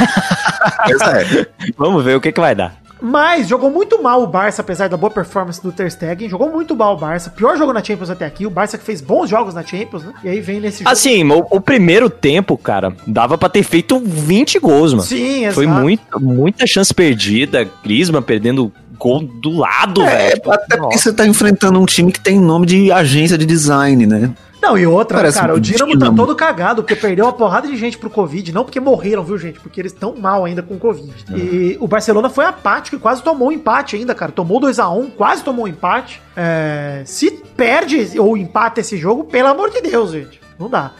[0.89, 1.47] É.
[1.77, 2.75] Vamos ver o que, que vai dar.
[3.01, 6.27] Mas jogou muito mal o Barça, apesar da boa performance do Ter Stegen.
[6.27, 7.29] Jogou muito mal o Barça.
[7.29, 8.45] Pior jogo na Champions até aqui.
[8.45, 10.13] O Barça que fez bons jogos na Champions, né?
[10.23, 10.89] E aí vem nesse jogo.
[10.89, 15.03] Assim, o, o primeiro tempo, cara, dava pra ter feito 20 gols, mano.
[15.03, 15.55] Sim, exato.
[15.55, 17.65] Foi muita, muita chance perdida.
[17.81, 20.51] Griezmann perdendo gol do lado, É, velho.
[20.51, 20.97] Até porque nossa.
[20.97, 24.29] você tá enfrentando um time que tem nome de agência de design, né?
[24.61, 27.67] Não, e outra, Parece cara, um o Dinamo tá todo cagado, porque perdeu uma porrada
[27.67, 28.51] de gente pro Covid.
[28.51, 29.59] Não porque morreram, viu, gente?
[29.59, 31.13] Porque eles estão mal ainda com o Covid.
[31.33, 34.31] E o Barcelona foi apático e quase tomou um empate ainda, cara.
[34.31, 36.21] Tomou 2x1, quase tomou um empate.
[36.35, 40.41] É, se perde ou empata esse jogo, pelo amor de Deus, gente.
[40.59, 40.91] Não dá.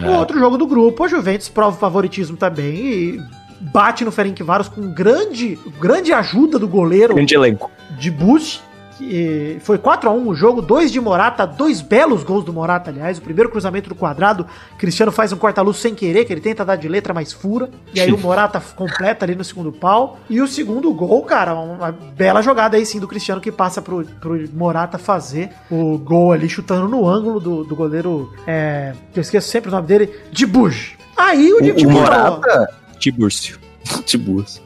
[0.00, 3.22] O outro jogo do grupo, a Juventus prova o favoritismo também e
[3.60, 7.70] bate no Ferencváros com grande, grande ajuda do goleiro Grande elenco.
[7.98, 8.62] de Bus,
[8.98, 12.90] que foi 4 a 1 o jogo, dois de Morata, dois belos gols do Morata,
[12.90, 13.18] aliás.
[13.18, 14.44] O primeiro cruzamento do quadrado,
[14.76, 17.70] Cristiano faz um corta-luz sem querer, que ele tenta dar de letra, mas fura.
[17.94, 20.18] E aí o Morata completa ali no segundo pau.
[20.28, 24.04] E o segundo gol, cara, uma bela jogada aí sim do Cristiano que passa pro,
[24.04, 29.22] pro Morata fazer o gol ali, chutando no ângulo do, do goleiro, é, que eu
[29.22, 30.96] esqueço sempre o nome dele, de Buj.
[31.16, 32.68] Aí o, O, o Morata.
[32.98, 33.58] Tibúrcio.
[34.04, 34.60] Tibus.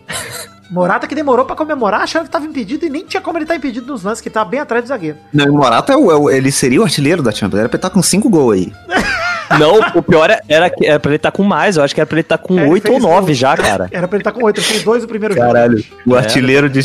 [0.73, 3.55] Morata que demorou pra comemorar, achando que tava impedido e nem tinha como ele estar
[3.55, 5.19] impedido nos lances, que tava bem atrás do zagueiro.
[5.33, 7.61] Não, o Morata é o, é o- ele seria o artilheiro da Champions.
[7.61, 8.73] Era pra ele estar com cinco gols aí.
[9.59, 11.77] Não, o pior é- era, que- era pra ele estar com mais.
[11.77, 13.35] Eu acho que era pra ele estar com É, ele 8 ou fez 9 gol.
[13.35, 13.87] já, cara.
[13.93, 15.77] Era pra ele estar com oito, ele fez dois no primeiro Caralho.
[15.77, 15.89] jogo.
[16.07, 16.81] O É, artilheiro de.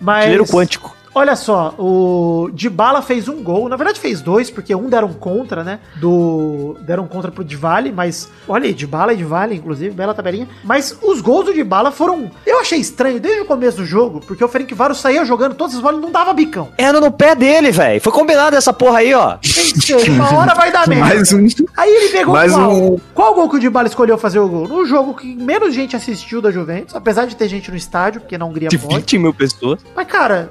[0.00, 0.96] Mas, Artilheiro quântico.
[1.14, 5.62] Olha só, o Dybala fez um gol, na verdade fez dois, porque um deram contra,
[5.62, 6.76] né, do...
[6.82, 11.20] deram contra pro Dybala, mas, olha aí, Dybala e Dybala, inclusive, bela tabelinha, mas os
[11.20, 14.98] gols do Dybala foram, eu achei estranho desde o começo do jogo, porque o Ferencváros
[14.98, 16.68] saía jogando todas as bolas e não dava bicão.
[16.78, 18.00] Era no pé dele, velho.
[18.00, 19.36] Foi combinado essa porra aí, ó.
[19.36, 21.04] Pensei, uma hora vai dar merda.
[21.14, 21.46] Mais um.
[21.76, 22.72] Aí ele pegou Mais qual?
[22.72, 24.68] um- Qual gol que o Dybala escolheu fazer o gol?
[24.68, 28.36] No jogo que menos gente assistiu da Juventus, apesar de ter gente no estádio, porque
[28.38, 28.94] na Hungria De pode.
[28.96, 29.80] 20 mil pessoas.
[29.94, 30.50] Mas, cara,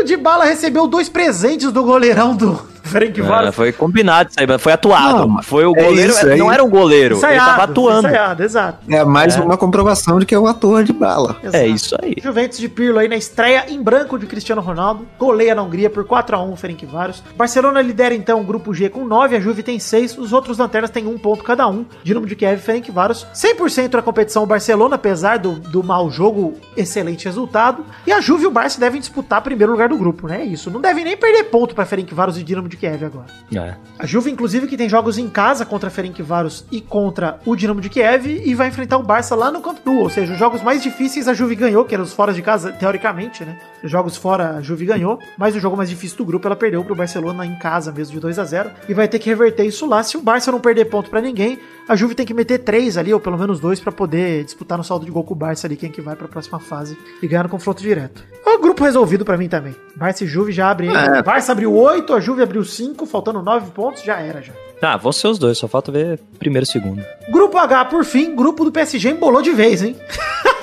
[0.00, 3.52] o Dybala recebeu dois presentes do goleirão do Frank É, Vara.
[3.52, 5.26] foi combinado isso aí, mas foi atuado.
[5.26, 6.12] Não, foi o é goleiro.
[6.12, 6.38] isso aí.
[6.38, 7.16] não era um goleiro.
[7.16, 8.08] ele tava atuando.
[8.08, 8.78] Ensaiado, exato.
[8.88, 9.40] É mais É.
[9.40, 11.36] uma comprovação de que é o ator de bala.
[11.42, 11.56] exato.
[11.56, 12.14] É isso aí.
[12.22, 15.06] Juventus de Pirlo aí na estreia em branco de Cristiano Ronaldo.
[15.18, 17.22] Goleia na Hungria por 4x1 o Ferencváros.
[17.36, 20.16] Barcelona lidera então o grupo G com 9, a Juve tem 6.
[20.18, 21.84] Os outros lanternas têm um ponto cada um.
[22.04, 23.26] Dinamo de Kiev e Ferencváros.
[23.34, 27.84] 100% na competição o Barcelona, apesar do, do mau jogo, excelente resultado.
[28.06, 30.42] E a Juve e o Barça devem disputar primeiro lugar do grupo, né?
[30.42, 30.70] É isso.
[30.70, 33.26] Não devem nem perder ponto para Ferencváros e Dinamo de Kiev agora.
[33.54, 33.74] É.
[33.98, 37.88] A Juve, inclusive, que tem jogos em casa contra Ferencváros e contra o Dinamo de
[37.88, 39.98] Kiev e vai enfrentar o Barça lá no Camp Nou.
[40.00, 42.72] Ou seja, os jogos mais difíceis a Juve ganhou, que eram os fora de casa,
[42.72, 43.58] teoricamente, né?
[43.82, 46.84] Os jogos fora a Juve ganhou, mas o jogo mais difícil do grupo ela perdeu
[46.84, 49.86] pro Barcelona em casa mesmo de 2 a 0 e vai ter que reverter isso
[49.86, 50.02] lá.
[50.02, 51.58] Se o Barça não perder ponto pra ninguém,
[51.88, 54.82] a Juve tem que meter três ali, ou pelo menos dois, pra poder disputar no
[54.84, 57.44] saldo de gol com o Barça ali, quem que vai pra próxima fase e ganhar
[57.44, 58.24] no confronto direto.
[58.44, 59.74] É um grupo resolvido pra mim também.
[59.94, 60.90] Barça e Juve já abrem.
[60.94, 61.22] É.
[61.22, 64.52] Barça abriu 8, a Juve abriu 5, faltando 9 pontos, já era já.
[64.82, 67.02] Ah, vão ser os dois, só falta ver primeiro e segundo.
[67.30, 69.96] Grupo H, por fim, grupo do PSG embolou de vez, hein?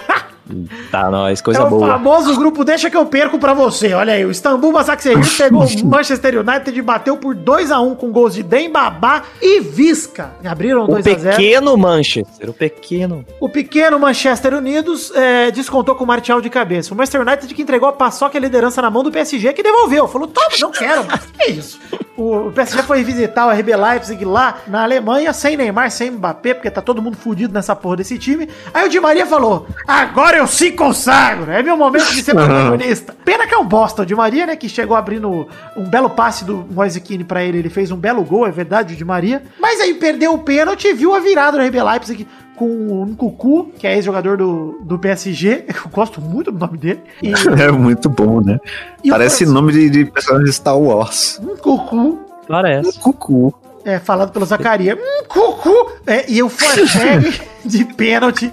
[0.91, 1.87] Tá, nós, É coisa o boa.
[1.87, 3.93] famoso grupo Deixa que eu perco pra você.
[3.93, 7.95] Olha aí, o Istambul Basaksehir pegou o Manchester United e bateu por 2 a 1
[7.95, 10.31] com gols de Dembabá e Visca.
[10.45, 11.35] Abriram O 2 a 0.
[11.37, 13.25] pequeno Manchester, o pequeno.
[13.39, 16.93] O pequeno Manchester Unidos é, descontou com o Martial de cabeça.
[16.93, 19.63] O Manchester United que entregou a paçoca e a liderança na mão do PSG, que
[19.63, 20.07] devolveu.
[20.07, 21.21] Falou, toma, não quero mais.
[21.37, 21.79] Que isso?
[22.15, 26.69] O PSG foi visitar o RB Leipzig lá na Alemanha, sem Neymar, sem Mbappé, porque
[26.69, 28.47] tá todo mundo fudido nessa porra desse time.
[28.73, 33.15] Aí o Di Maria falou, agora eu se consagro, é meu momento de ser protagonista.
[33.23, 36.43] Pena que é um bosta o Di Maria, né, que chegou abrindo um belo passe
[36.45, 39.43] do Moise Keane pra ele, ele fez um belo gol, é verdade, o Di Maria.
[39.59, 43.71] Mas aí perdeu o pênalti e viu a virada do RB Leipzig com o Nkuku,
[43.79, 47.01] que é ex-jogador do, do PSG, eu gosto muito do nome dele.
[47.21, 48.59] E É muito bom, né?
[49.03, 51.39] E Parece nome de, de personagem de Star Wars.
[51.41, 52.99] Nkuku, Parece.
[52.99, 53.53] Cucu.
[53.85, 57.33] é, falado pelo Zacaria, Nkuku, é, e o Flashbang
[57.65, 58.51] de pênalti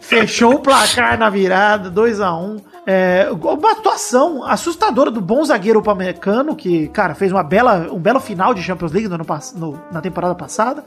[0.00, 2.60] fechou o placar na virada, 2x1.
[2.88, 8.20] É, uma atuação assustadora do bom zagueiro Upamecano, que, cara, fez uma bela, um belo
[8.20, 10.84] final de Champions League no ano, no- na temporada passada.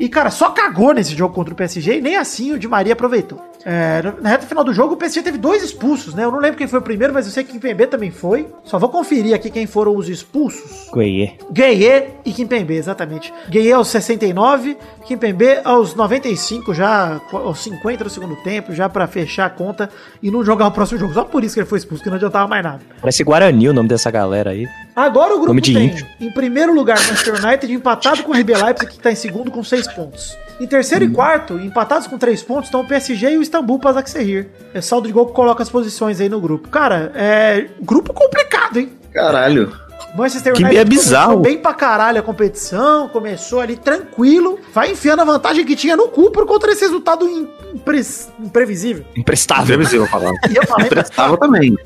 [0.00, 2.92] E, cara, só cagou nesse jogo contra o PSG e nem assim o Di Maria
[2.92, 3.40] aproveitou.
[3.64, 6.24] É, na reta final do jogo, o PSG teve dois expulsos, né?
[6.24, 8.46] Eu não lembro quem foi o primeiro, mas eu sei que o Kimpembe também foi.
[8.64, 10.88] Só vou conferir aqui quem foram os expulsos.
[10.90, 11.32] Coelho.
[11.50, 13.32] Gueye e Kimpembe, exatamente.
[13.48, 19.46] Gueye aos 69, Kimpembe aos 95, já aos 50 do segundo tempo, já pra fechar
[19.46, 19.90] a conta
[20.22, 21.14] e não jogar o próximo jogo.
[21.14, 22.80] Só por isso que ele foi expulso, que não adiantava mais nada.
[23.00, 24.66] Parece Guarani o nome dessa galera aí.
[24.94, 26.06] Agora o grupo Nome de tem, índio.
[26.20, 29.62] em primeiro lugar, Manchester United, empatado com o RB Leipzig, que está em segundo com
[29.62, 30.36] seis pontos.
[30.60, 31.08] Em terceiro Hum.
[31.08, 34.48] e quarto, empatados com três pontos, estão o PSG e o Istambul Basaksehir.
[34.74, 36.68] É saldo de gol que coloca as posições aí no grupo.
[36.68, 38.92] Cara, é grupo complicado, hein?
[39.12, 39.72] Caralho.
[40.18, 41.32] Manchester Que United é bizarro.
[41.34, 45.96] começou bem pra caralho a competição, começou ali tranquilo, vai enfiando a vantagem que tinha
[45.96, 48.04] no cu por conta desse resultado impre-
[48.40, 49.04] imprevisível.
[49.16, 49.66] Imprestável.
[49.66, 50.38] Previsível a palavra.
[50.50, 51.76] E eu falei, Emprestava também.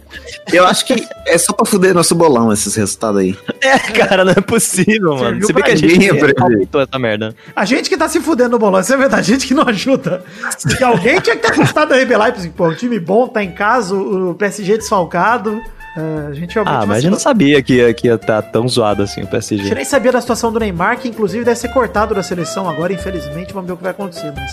[0.53, 3.37] Eu acho que é só pra fuder nosso bolão esses resultados aí.
[3.61, 5.41] É, cara, não é possível, mano.
[5.41, 7.35] Você vê que a gente aumentou essa merda.
[7.55, 9.65] a gente que tá se fudendo no bolão, isso é verdade, a gente que não
[9.69, 10.25] ajuda.
[10.63, 13.53] Porque alguém tinha que ter gostado da RB Leipzig, pô, um time bom, tá em
[13.53, 15.61] casa, o PSG desfalcado.
[15.97, 18.41] É, a gente realmente Ah, mas a gente não sabia que ia, que ia estar
[18.43, 19.75] tão zoado assim o A gente PSG.
[19.75, 23.53] nem sabia da situação do Neymar, que inclusive deve ser cortado da seleção agora, infelizmente.
[23.53, 24.33] Vamos ver o que vai acontecer.
[24.35, 24.53] Mas...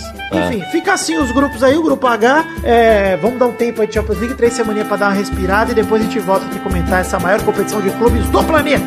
[0.54, 2.46] Enfim, fica assim os grupos aí, o grupo H.
[2.64, 5.72] é, vamos dar um tempo aí de Champions League, três semaninhas pra dar uma respirada
[5.72, 8.84] e depois a gente volta aqui comentar essa maior competição de clubes do planeta.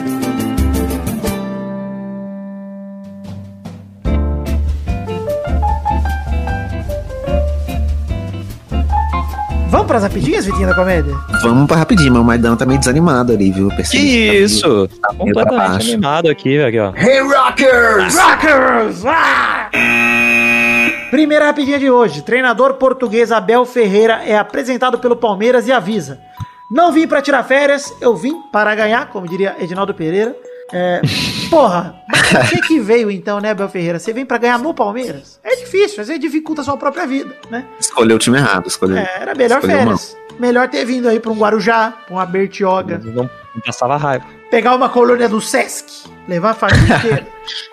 [9.93, 11.15] Pras rapidinhas, Vitinha da Comédia?
[11.43, 13.69] Vamos pra rapidinho, mas o Maidana tá meio desanimado ali, viu?
[13.69, 14.89] Que tá meio- isso?
[14.89, 15.93] Tá meio pra completamente baixo.
[15.93, 16.67] animado aqui, velho.
[16.67, 16.93] aqui, ó.
[17.11, 18.15] Hey Rockers!
[18.19, 19.05] Rockers!
[19.07, 19.69] Ah!
[21.11, 22.23] Primeira rapidinha de hoje.
[22.23, 26.19] Treinador português Abel Ferreira é apresentado pelo Palmeiras e avisa:
[26.71, 30.35] Não vim pra tirar férias, eu vim para ganhar, como diria Edinaldo Pereira.
[30.73, 31.03] É,
[31.53, 33.99] porra, mas por que que veio então, né, Abel Ferreira?
[33.99, 35.39] Você vem pra ganhar no Palmeiras?
[35.45, 37.67] É difícil, às vezes dificulta a sua própria vida, né?
[37.79, 38.97] Escolheu o time errado, escolheu.
[38.97, 40.17] É, era melhor escolheu férias.
[40.39, 44.25] Melhor ter vindo aí pra um Guarujá, pra uma Bertioga, Não, não passava raiva.
[44.51, 47.27] pegar uma colônia do Sesc, levar a família inteira.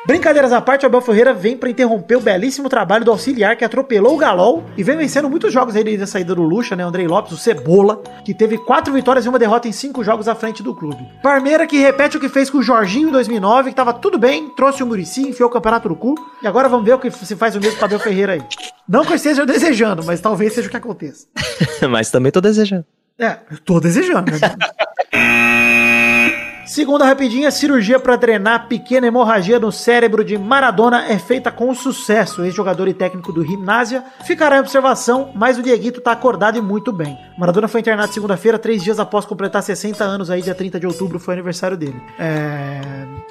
[0.05, 3.63] Brincadeiras à parte, o Abel Ferreira vem pra interromper o belíssimo trabalho do auxiliar que
[3.63, 6.83] atropelou o Galol e vem vencendo muitos jogos aí desde a saída do Lucha, né?
[6.83, 10.35] Andrei Lopes, o Cebola, que teve quatro vitórias e uma derrota em cinco jogos à
[10.35, 11.07] frente do clube.
[11.21, 14.49] Parmeira que repete o que fez com o Jorginho em 2009, que tava tudo bem,
[14.49, 17.35] trouxe o Murici, enfiou o campeonato no cu e agora vamos ver o que se
[17.35, 18.41] faz o mesmo com o Abel Ferreira aí.
[18.87, 21.27] Não que eu esteja desejando, mas talvez seja o que aconteça.
[21.89, 22.85] Mas também tô desejando.
[23.17, 24.31] É, eu tô desejando.
[24.31, 24.39] Né?
[26.69, 32.45] Segunda rapidinha, cirurgia para drenar pequena hemorragia no cérebro de Maradona é feita com sucesso.
[32.45, 36.93] Ex-jogador e técnico do Gimnasia ficará em observação, mas o Dieguito tá acordado e muito
[36.93, 37.17] bem.
[37.39, 41.17] Maradona foi internado segunda-feira, três dias após completar 60 anos, aí dia 30 de outubro
[41.17, 41.99] foi aniversário dele.
[42.19, 42.79] É...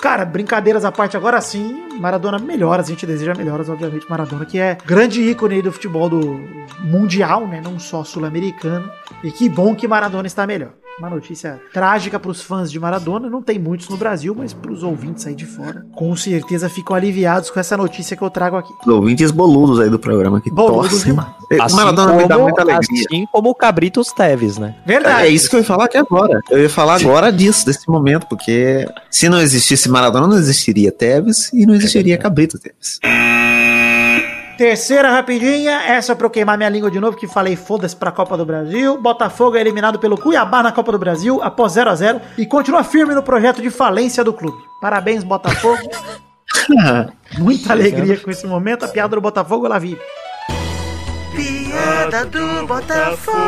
[0.01, 4.59] Cara, brincadeiras à parte agora sim, Maradona melhoras, a gente deseja melhoras, obviamente, Maradona, que
[4.59, 6.40] é grande ícone aí do futebol do
[6.81, 8.90] mundial, né, não só sul-americano,
[9.22, 10.72] e que bom que Maradona está melhor.
[10.98, 14.72] Uma notícia trágica para os fãs de Maradona, não tem muitos no Brasil, mas para
[14.72, 18.56] os ouvintes aí de fora, com certeza ficam aliviados com essa notícia que eu trago
[18.56, 18.72] aqui.
[18.84, 21.12] Os ouvintes boludos aí do programa que Boludos torcem.
[21.12, 23.04] O Assim Maradona me dá como- muita alegria.
[23.08, 24.74] Assim como o Cabritos Teves, né?
[24.84, 25.22] Verdade.
[25.22, 26.40] É isso que eu ia falar aqui agora.
[26.50, 31.52] Eu ia falar agora disso, desse momento, porque se não existisse Maradona, não existiria Tevez
[31.52, 32.98] e não existiria Cabrito Tevez.
[34.59, 38.37] Terceira rapidinha, essa pra eu queimar minha língua de novo, que falei foda-se pra Copa
[38.37, 39.01] do Brasil.
[39.01, 42.83] Botafogo é eliminado pelo Cuiabá na Copa do Brasil após 0 a 0 e continua
[42.83, 44.59] firme no projeto de falência do clube.
[44.81, 45.79] Parabéns, Botafogo.
[47.38, 48.85] Muita alegria com esse momento.
[48.85, 50.01] A piada do Botafogo, ela vive.
[51.37, 53.38] Piada do Botafogo.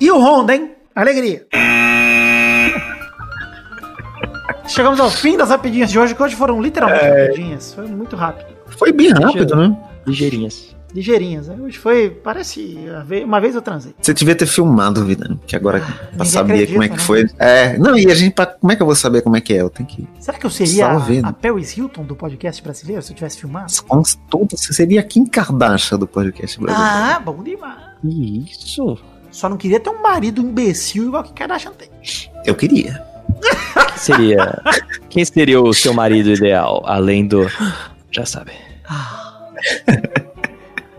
[0.00, 0.74] E o Honda, hein?
[0.92, 1.46] Alegria.
[4.66, 7.74] Chegamos ao fim das rapidinhas de hoje, que hoje foram literalmente rapidinhas.
[7.74, 8.48] Foi muito rápido.
[8.66, 9.76] Foi bem rápido, né?
[10.06, 10.74] Ligeirinhas.
[10.94, 11.48] Ligeirinhas.
[11.48, 11.56] né?
[11.60, 12.78] Hoje foi, parece,
[13.24, 13.94] uma vez eu transei.
[14.00, 17.00] Você devia ter filmado, vida, que agora pra ninguém saber acredita, como é que né?
[17.00, 17.26] foi.
[17.38, 19.52] É, não, e a gente, pra, como é que eu vou saber como é que
[19.52, 19.60] é?
[19.60, 20.06] Eu tenho que.
[20.20, 21.26] Será que eu seria Só vendo.
[21.26, 23.72] a, a Paris Hilton do podcast brasileiro se eu tivesse filmado?
[23.88, 26.94] Com tudo, você seria a Kim Kardashian do podcast brasileiro.
[26.96, 27.76] Ah, bom demais.
[28.04, 28.96] Isso.
[29.32, 31.90] Só não queria ter um marido imbecil igual que Kardashian tem.
[32.46, 33.02] Eu queria.
[33.96, 34.60] Seria,
[35.08, 37.46] quem seria o seu marido ideal, além do...
[38.10, 38.52] Já sabe.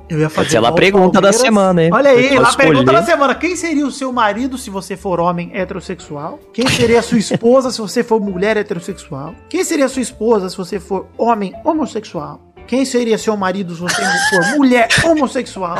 [0.08, 1.42] Eu ia fazer Essa é a igual o pergunta da Palmeiras.
[1.42, 1.90] semana, hein?
[1.92, 3.34] Olha aí, Pode lá a pergunta da semana.
[3.36, 6.40] Quem seria o seu marido se você for homem heterossexual?
[6.54, 9.34] Quem seria a sua esposa se você for mulher heterossexual?
[9.50, 12.40] Quem seria a sua esposa se você for homem homossexual?
[12.68, 15.80] Quem seria seu marido se você for mulher homossexual?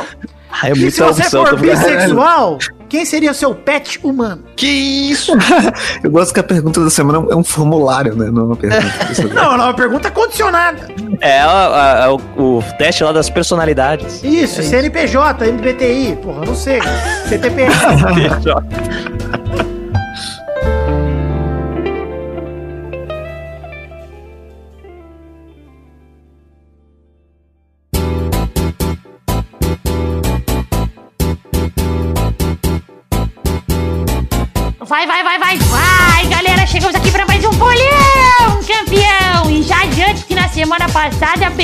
[0.50, 1.46] Ah, é E se você opção.
[1.46, 4.42] for bissexual, quem seria seu pet humano?
[4.56, 5.32] Que isso?
[6.02, 8.30] Eu gosto que a pergunta da semana é um formulário, né?
[8.30, 8.84] Não é uma pergunta.
[9.34, 10.88] Não, é uma pergunta condicionada.
[11.20, 14.22] É a- a- a- o, o teste lá das personalidades.
[14.22, 16.80] Isso, CNPJ, MBTI, porra, não sei.
[17.28, 17.66] CTP.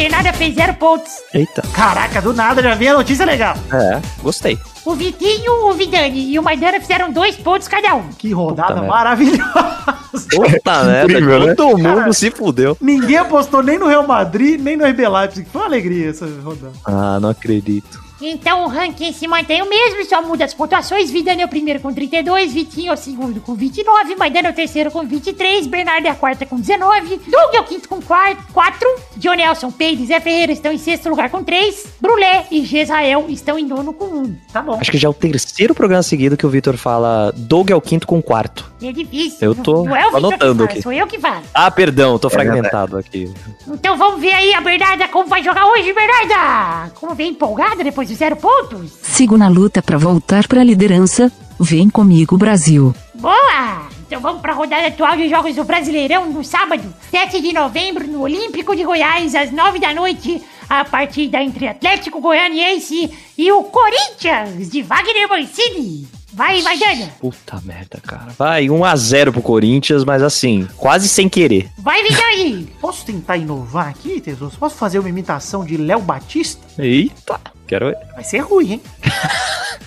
[0.02, 1.12] Bernarda fez zero pontos.
[1.32, 1.62] Eita.
[1.72, 3.54] Caraca, do nada já vi a notícia legal.
[3.72, 4.58] É, gostei.
[4.84, 8.08] O Vitinho, o Vidani e o Maidana fizeram dois pontos cada um.
[8.18, 9.98] Que rodada Puta maravilhosa.
[10.28, 11.54] Puta merda, Incrível, né?
[11.54, 12.76] todo mundo se fudeu.
[12.80, 15.46] Ninguém apostou nem no Real Madrid, nem no RB Leipzig.
[15.52, 16.72] Foi uma alegria essa rodada.
[16.84, 18.01] Ah, não acredito.
[18.22, 21.10] Então o ranking se mantém o mesmo, só muda as pontuações.
[21.10, 24.54] Vidani é o primeiro com 32, Vitinho é o segundo com 29, Maidana é o
[24.54, 28.88] terceiro com 23, Bernardo é a quarta com 19, Doug é o quinto com 4,
[29.16, 33.26] John Nelson, Peide e Zé Ferreira estão em sexto lugar com 3, Brulé e Gesael
[33.28, 34.36] estão em nono com 1.
[34.52, 34.78] Tá bom.
[34.80, 37.80] Acho que já é o terceiro programa seguido que o Vitor fala Doug é o
[37.80, 38.70] quinto com quarto.
[38.80, 39.38] É difícil.
[39.40, 40.82] Eu tô não é anotando aqui.
[40.82, 41.42] Sou eu que falo.
[41.52, 43.32] Ah, perdão, tô fragmentado aqui.
[43.66, 46.92] Então vamos ver aí a Bernarda como vai jogar hoje, Bernarda!
[46.94, 48.92] Como vem empolgada depois dos zero pontos?
[49.02, 51.32] Sigo na luta pra voltar pra liderança.
[51.58, 52.94] Vem comigo, Brasil.
[53.14, 53.88] Boa!
[54.06, 58.06] Então vamos para a rodada atual de jogos do Brasileirão no sábado, 7 de novembro,
[58.06, 60.42] no Olímpico de Goiás, às 9 da noite.
[60.68, 66.06] A partida entre Atlético Goianiense e o Corinthians de Wagner Mancini.
[66.34, 67.10] Vai, vai, Dana.
[67.20, 68.32] Puta merda, cara.
[68.38, 71.70] Vai, 1x0 pro Corinthians, mas assim, quase sem querer.
[71.78, 72.68] Vai, Vidani.
[72.80, 74.54] Posso tentar inovar aqui, Tesouro?
[74.58, 76.62] Posso fazer uma imitação de Léo Batista?
[76.78, 77.38] Eita,
[77.72, 77.96] quero ver.
[78.14, 78.82] Vai ser ruim, hein?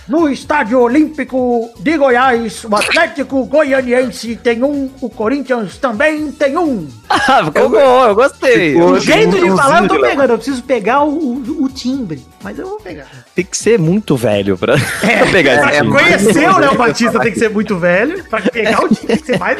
[0.07, 6.87] No Estádio Olímpico de Goiás, o Atlético Goianiense tem um, o Corinthians também tem um.
[7.09, 8.73] Ah, ficou bom, eu gostei.
[8.73, 12.23] Ficou- O jeito de falar eu tô pegando, eu preciso pegar o, o- o timbre,
[12.43, 13.07] mas eu vou pegar.
[13.33, 15.91] Tem que ser muito velho pra, pra pegar Pra esse time.
[15.91, 19.25] conhecer o Léo Batista tem que ser muito velho, pra pegar o time tem que
[19.25, 19.57] ser mais.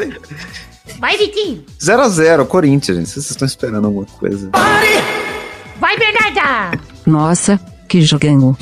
[1.00, 1.66] Vai, Vitinho.
[1.82, 3.10] 0x0, Corinthians, gente.
[3.10, 4.52] Vocês estão esperando alguma coisa.
[5.80, 6.80] Vai, Bernarda.
[7.06, 8.56] Nossa, que jogão.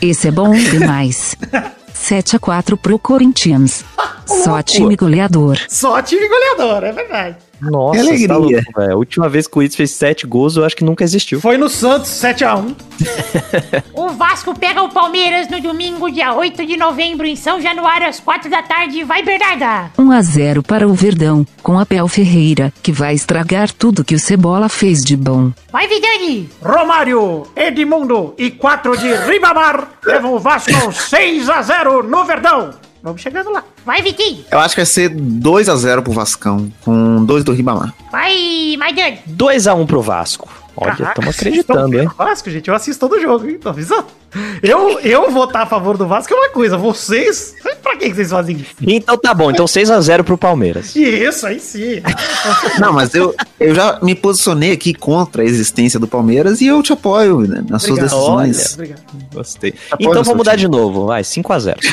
[0.00, 1.36] Esse é bom demais.
[1.92, 3.84] 7 a 4 pro Corinthians.
[4.26, 5.58] Só time goleador.
[5.68, 7.36] Só time goleador, é verdade.
[7.62, 8.28] Nossa, Que alegria.
[8.28, 8.92] tá louco, velho.
[8.92, 11.40] A última vez que o Corinthians fez 7 gols, eu acho que nunca existiu.
[11.40, 12.74] Foi no Santos, 7x1.
[13.94, 18.20] O Vasco pega o Palmeiras no domingo, dia 8 de novembro, em São Januário, às
[18.20, 19.02] 4 da tarde.
[19.04, 19.90] Vai, Bernarda.
[19.98, 24.18] 1 a 0 para o Verdão, com Abel Ferreira, que vai estragar tudo que o
[24.18, 25.50] Cebola fez de bom.
[25.72, 26.48] Vai, Vidani.
[26.62, 32.70] Romário, Edmundo e 4 de Ribamar levam o Vasco 6x0 no Verdão.
[33.02, 33.64] Vamos chegando lá.
[33.84, 34.44] Vai, Vitinho.
[34.50, 37.94] Eu acho que vai ser 2x0 pro Vascão, com dois do Ribamar.
[38.12, 39.18] Vai, Maidana.
[39.28, 40.48] 2x1 pro Vasco.
[40.76, 42.08] Olha, estamos acreditando, hein?
[42.16, 43.58] Vasco, gente, eu assisto todo jogo, hein?
[43.60, 44.06] Tô avisando.
[44.62, 47.54] Eu, eu votar a favor do Vasco é uma coisa, vocês.
[47.82, 48.70] Pra que que vocês fazem isso?
[48.80, 50.94] Então tá bom, então 6x0 pro Palmeiras.
[50.94, 52.00] Isso, aí sim.
[52.78, 56.80] Não, mas eu, eu já me posicionei aqui contra a existência do Palmeiras e eu
[56.82, 58.42] te apoio né, nas suas Obrigado.
[58.44, 58.74] decisões.
[58.74, 59.02] Obrigado.
[59.34, 59.74] Gostei.
[59.90, 60.62] Apoio Então no seu vou mudar time.
[60.62, 61.76] de novo, vai, 5x0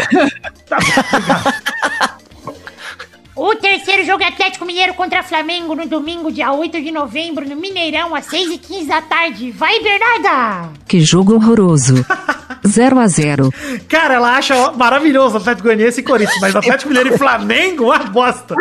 [3.38, 7.56] O terceiro jogo é Atlético Mineiro contra Flamengo no domingo, dia 8 de novembro, no
[7.56, 9.52] Mineirão, às 6h15 da tarde.
[9.52, 10.71] Vai, Bernarda!
[10.88, 12.04] Que jogo horroroso.
[12.67, 13.54] 0 a 0
[13.88, 18.00] Cara, ela acha maravilhoso o Atlético Goianiense e Corinthians, mas Atlético Mineiro e Flamengo, uma
[18.00, 18.56] bosta.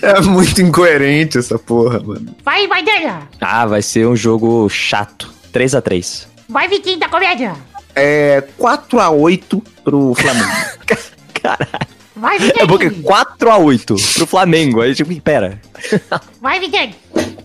[0.00, 2.34] É muito incoerente essa porra, mano.
[2.42, 3.28] Vai, Maidana!
[3.38, 5.30] Ah, vai ser um jogo chato.
[5.52, 6.26] 3x3.
[6.48, 7.54] Vai, Vitinho da Comédia!
[7.94, 10.50] É 4x8 pro Flamengo.
[11.42, 11.95] Caralho.
[12.16, 13.04] Vai, É porque Vidani!
[13.38, 14.80] 4x8 pro Flamengo.
[14.80, 15.60] Aí, tipo, pera.
[16.40, 16.94] Vai, Vidani!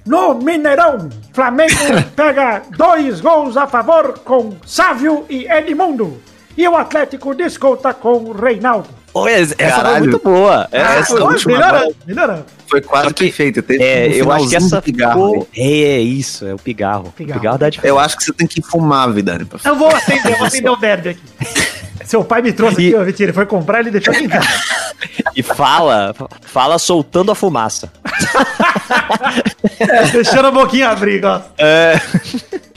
[0.05, 1.75] No Mineirão, Flamengo
[2.15, 6.21] pega dois gols a favor com Sávio e Edmundo.
[6.57, 8.87] E o Atlético desconta com Reinaldo.
[9.13, 9.99] Olha, essa foi Caralho.
[10.05, 10.69] muito boa.
[10.71, 12.45] Ah, Essa foi foi última melhorando, melhorando.
[12.65, 13.61] Foi quase perfeito.
[13.61, 15.47] Teve É, um eu acho que essa pigarro ficou...
[15.57, 15.83] aí.
[15.83, 17.09] É, isso, é o pigarro.
[17.09, 17.39] O Pigarro.
[17.41, 17.93] pigarro dá diferença.
[17.93, 19.45] Eu acho que você tem que fumar, Vidani.
[19.65, 21.21] Eu vou acender, eu vou acender o derby aqui.
[22.11, 24.45] Seu pai me trouxe aqui, ó, Vitinho, ele foi comprar, ele deixou aqui em casa.
[25.33, 27.91] E fala, fala soltando a fumaça.
[30.11, 31.41] Deixando a boquinha abrir, ó.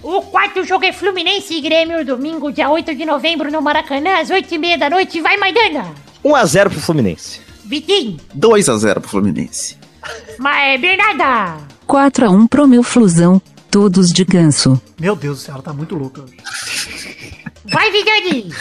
[0.02, 4.30] O quarto jogo é Fluminense e Grêmio, domingo, dia 8 de novembro, no Maracanã, às
[4.30, 5.20] 8h30 da noite.
[5.20, 5.92] Vai, Maidana!
[6.24, 7.40] 1x0 pro Fluminense.
[7.64, 8.16] Vitinho!
[8.38, 9.76] 2x0 pro Fluminense.
[10.38, 11.58] Mas, Bernarda!
[11.86, 13.42] 4 a 1 pro meu Flusão.
[13.68, 14.80] Todos de ganso.
[14.98, 16.24] Meu Deus do céu, ela tá muito louca.
[17.64, 18.52] Vai, Vidani!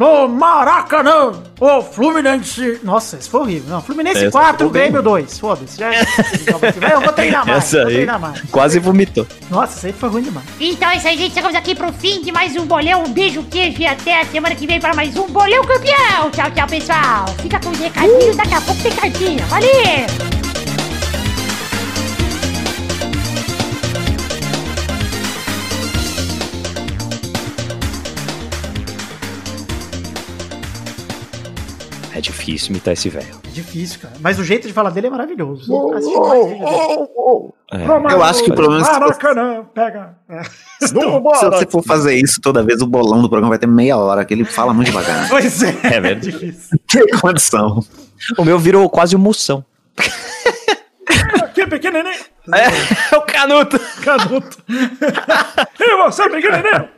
[0.00, 2.80] No Maracanã, o Fluminense...
[2.82, 3.68] Nossa, esse foi horrível.
[3.68, 4.82] Não, Fluminense Essa 4, ficou bem.
[4.84, 5.38] Grêmio 2.
[5.38, 5.78] Foda-se.
[5.78, 5.90] Já...
[6.90, 8.40] Eu vou treinar mais, Essa vou aí treinar mais.
[8.50, 9.26] quase vomitou.
[9.50, 10.46] Nossa, isso aí foi ruim demais.
[10.58, 11.34] Então é isso aí, gente.
[11.34, 13.04] Chegamos aqui pro fim de mais um bolão.
[13.04, 16.30] Um beijo, queijo e até a semana que vem para mais um bolão campeão.
[16.30, 17.26] Tchau, tchau, pessoal.
[17.42, 19.44] Fica com os recadinhos, daqui a pouco tem cartinha.
[19.48, 20.39] Valeu!
[32.40, 33.40] Difícil imitar esse velho.
[33.46, 34.14] É difícil, cara.
[34.20, 35.70] Mas o jeito de falar dele é maravilhoso.
[35.90, 36.60] Mais vídeo dele.
[37.72, 38.14] É.
[38.14, 40.16] Eu acho que o problema é Maracanã, pega.
[40.28, 40.42] É.
[40.86, 44.24] Se você for fazer isso toda vez, o bolão do programa vai ter meia hora,
[44.24, 45.28] que ele fala muito devagar.
[45.30, 46.30] Pois é, É é verdade.
[46.32, 46.78] difícil.
[46.90, 47.84] Tem condição.
[48.38, 49.64] O meu virou quase um moção.
[51.54, 52.24] Que pequenininho.
[52.54, 52.68] É,
[53.16, 53.78] o canuto.
[54.02, 54.58] Canuto.
[54.68, 56.88] e você, pequenininho.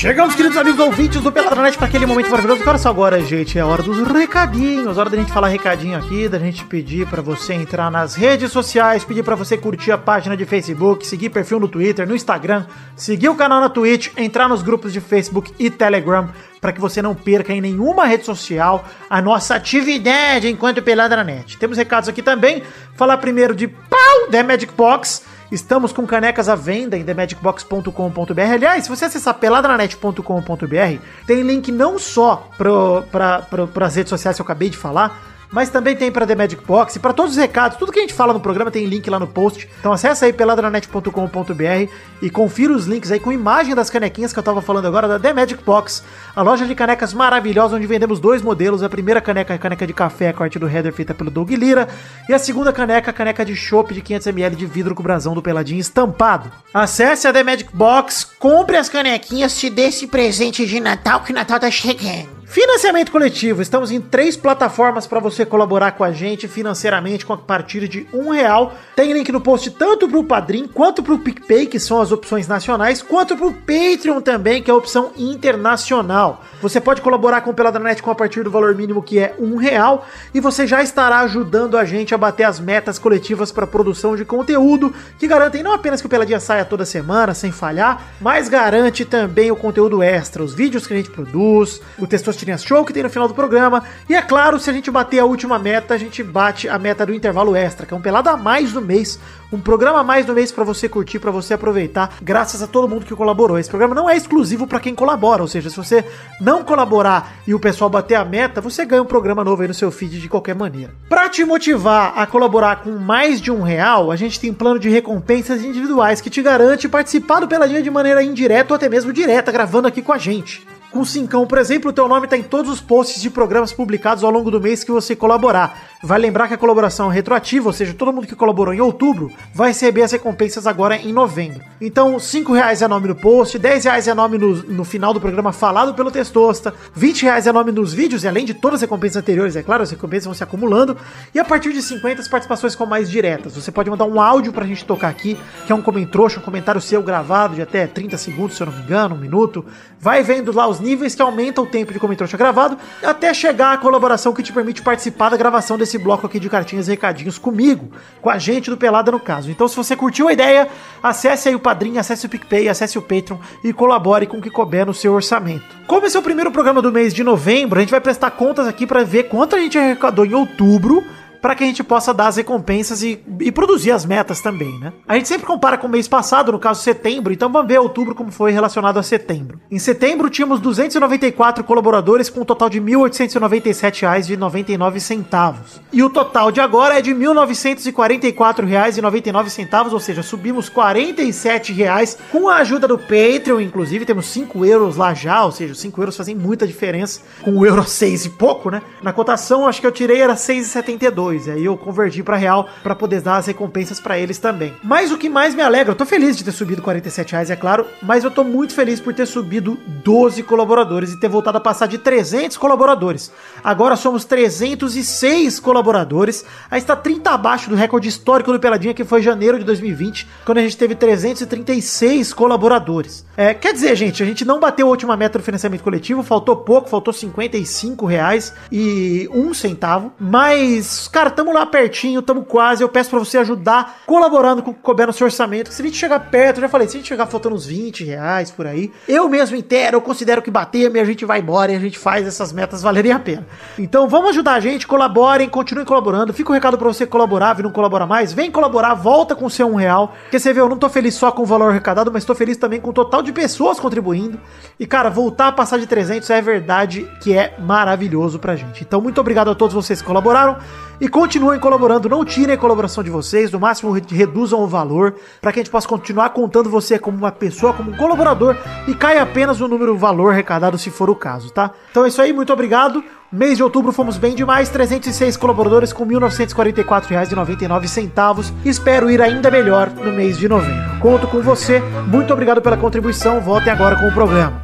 [0.00, 2.62] Chegamos, queridos amigos ouvintes do Peladranet, para aquele momento maravilhoso.
[2.66, 4.96] Olha só agora, gente, é a hora dos recadinhos.
[4.96, 9.04] Hora da gente falar recadinho aqui, da gente pedir para você entrar nas redes sociais,
[9.04, 12.64] pedir para você curtir a página de Facebook, seguir perfil no Twitter, no Instagram,
[12.96, 16.30] seguir o canal na Twitch, entrar nos grupos de Facebook e Telegram,
[16.62, 21.58] para que você não perca em nenhuma rede social a nossa atividade enquanto Peladranet.
[21.58, 22.62] Temos recados aqui também.
[22.96, 25.24] Falar primeiro de pau, The Magic Box.
[25.50, 28.40] Estamos com canecas à venda em themagicbox.com.br.
[28.52, 34.44] Aliás, se você acessar peladranet.com.br, tem link não só para as redes sociais que eu
[34.44, 35.20] acabei de falar,
[35.50, 38.02] mas também tem para The Magic Box e para todos os recados, tudo que a
[38.02, 39.68] gente fala no programa tem link lá no post.
[39.80, 41.92] Então acessa aí peladranet.com.br
[42.22, 45.18] e confira os links aí com imagem das canequinhas que eu tava falando agora da
[45.18, 46.04] The Magic Box,
[46.40, 48.82] a loja de canecas maravilhosa onde vendemos dois modelos.
[48.82, 51.50] A primeira caneca é caneca de café com a arte do header feita pelo Doug
[51.50, 51.86] Lira
[52.30, 55.34] e a segunda caneca, a caneca de chopp de 500ml de vidro com o brasão
[55.34, 56.50] do Peladinho estampado.
[56.72, 61.34] Acesse a The Magic Box, compre as canequinhas, te dê esse presente de Natal que
[61.34, 62.40] Natal tá chegando.
[62.50, 63.62] Financiamento coletivo.
[63.62, 68.08] Estamos em três plataformas para você colaborar com a gente financeiramente com a partir de
[68.12, 68.74] um real.
[68.96, 72.10] Tem link no post tanto para o Padrim quanto para o PicPay, que são as
[72.10, 76.29] opções nacionais, quanto para o Patreon também, que é a opção internacional.
[76.62, 79.56] Você pode colaborar com o Peladranet com a partir do valor mínimo que é um
[79.56, 84.16] real e você já estará ajudando a gente a bater as metas coletivas para produção
[84.16, 88.48] de conteúdo que garantem não apenas que o Peladinha saia toda semana sem falhar, mas
[88.48, 92.84] garante também o conteúdo extra, os vídeos que a gente produz, o texto tirinhas show
[92.84, 93.84] que tem no final do programa.
[94.08, 97.04] E é claro, se a gente bater a última meta, a gente bate a meta
[97.04, 99.18] do intervalo extra, que é um pelado a mais do mês,
[99.52, 102.88] um programa a mais do mês para você curtir, para você aproveitar, graças a todo
[102.88, 103.58] mundo que colaborou.
[103.58, 106.04] Esse programa não é exclusivo para quem colabora, ou seja, se você
[106.40, 109.74] não colaborar e o pessoal bater a meta, você ganha um programa novo aí no
[109.74, 110.94] seu feed de qualquer maneira.
[111.08, 114.88] Para te motivar a colaborar com mais de um real, a gente tem plano de
[114.88, 119.50] recompensas individuais que te garante participar do Peladinha de maneira indireta ou até mesmo direta,
[119.50, 120.66] gravando aqui com a gente.
[120.90, 124.24] Com cincão, por exemplo, o teu nome está em todos os posts de programas publicados
[124.24, 125.89] ao longo do mês que você colaborar.
[126.02, 129.30] Vai lembrar que a colaboração é retroativa, ou seja, todo mundo que colaborou em outubro
[129.54, 131.60] vai receber as recompensas agora em novembro.
[131.78, 135.20] Então, 5 reais é nome no post, 10 reais é nome no, no final do
[135.20, 138.80] programa falado pelo Testosta, 20 reais é nome nos vídeos, e além de todas as
[138.80, 140.96] recompensas anteriores, é claro, as recompensas vão se acumulando,
[141.34, 143.54] e a partir de 50 as participações com mais diretas.
[143.54, 146.80] Você pode mandar um áudio pra gente tocar aqui, que é um comentário, um comentário
[146.80, 149.66] seu gravado de até 30 segundos, se eu não me engano, um minuto.
[149.98, 153.76] Vai vendo lá os níveis que aumenta o tempo de comentário gravado, até chegar a
[153.76, 157.90] colaboração que te permite participar da gravação desse bloco aqui de cartinhas e recadinhos comigo,
[158.20, 159.50] com a gente do Pelada no caso.
[159.50, 160.68] Então, se você curtiu a ideia,
[161.02, 164.50] acesse aí o Padrinho, acesse o PicPay, acesse o Patreon e colabore com o que
[164.50, 165.64] couber no seu orçamento.
[165.86, 168.66] Como esse é o primeiro programa do mês de novembro, a gente vai prestar contas
[168.66, 171.04] aqui para ver quanto a gente arrecadou em outubro
[171.40, 174.92] para que a gente possa dar as recompensas e, e, produzir as metas também, né?
[175.08, 178.14] A gente sempre compara com o mês passado, no caso setembro, então vamos ver outubro
[178.14, 179.58] como foi relacionado a setembro.
[179.70, 185.54] Em setembro tínhamos 294 colaboradores com um total de R$ 1.897,99.
[185.92, 192.48] E o total de agora é de R$ 1.944,99, ou seja, subimos 47 reais com
[192.48, 196.34] a ajuda do Patreon, inclusive temos 5 euros lá já, ou seja, 5 euros fazem
[196.34, 198.82] muita diferença com o euro 6 e pouco, né?
[199.02, 201.46] Na cotação, acho que eu tirei era 6,72 2.
[201.46, 204.74] E aí eu converti para real para poder dar as recompensas para eles também.
[204.82, 207.56] Mas o que mais me alegra, eu tô feliz de ter subido 47 reais, é
[207.56, 211.60] claro, mas eu tô muito feliz por ter subido 12 colaboradores e ter voltado a
[211.60, 213.32] passar de 300 colaboradores.
[213.62, 219.22] Agora somos 306 colaboradores, aí está 30 abaixo do recorde histórico do Peladinha, que foi
[219.22, 223.24] janeiro de 2020, quando a gente teve 336 colaboradores.
[223.36, 226.56] É, quer dizer, gente, a gente não bateu a última meta do financiamento coletivo, faltou
[226.56, 232.82] pouco, faltou 55 reais e um centavo, mas, cara, tamo lá pertinho, tamo quase.
[232.82, 235.72] Eu peço para você ajudar colaborando com couber no seu orçamento.
[235.72, 238.04] Se a gente chegar perto, eu já falei, se a gente chegar faltando uns 20
[238.04, 241.76] reais por aí, eu mesmo inteiro, eu considero que bater, a gente vai embora e
[241.76, 243.46] a gente faz essas metas valerem a pena.
[243.78, 246.32] Então vamos ajudar a gente, colaborem, continuem colaborando.
[246.32, 249.46] Fica o um recado para você colaborar, e não colabora mais, vem colaborar, volta com
[249.46, 250.14] o seu um real.
[250.22, 252.56] Porque você vê, eu não tô feliz só com o valor arrecadado, mas tô feliz
[252.56, 254.38] também com o total de pessoas contribuindo.
[254.78, 258.82] E cara, voltar a passar de 300 é verdade que é maravilhoso pra gente.
[258.82, 260.56] Então muito obrigado a todos vocês que colaboraram.
[261.00, 262.08] E continuem colaborando.
[262.08, 265.62] Não tirem a colaboração de vocês, no máximo re- reduzam o valor para que a
[265.62, 269.68] gente possa continuar contando você como uma pessoa, como um colaborador e caia apenas o
[269.68, 271.70] número o valor arrecadado se for o caso, tá?
[271.90, 273.02] Então é isso aí, muito obrigado.
[273.32, 278.52] Mês de outubro fomos bem demais, 306 colaboradores com R$ 1.944,99.
[278.64, 280.98] Espero ir ainda melhor no mês de novembro.
[281.00, 281.80] Conto com você.
[282.08, 283.40] Muito obrigado pela contribuição.
[283.40, 284.60] Voltem agora com o programa.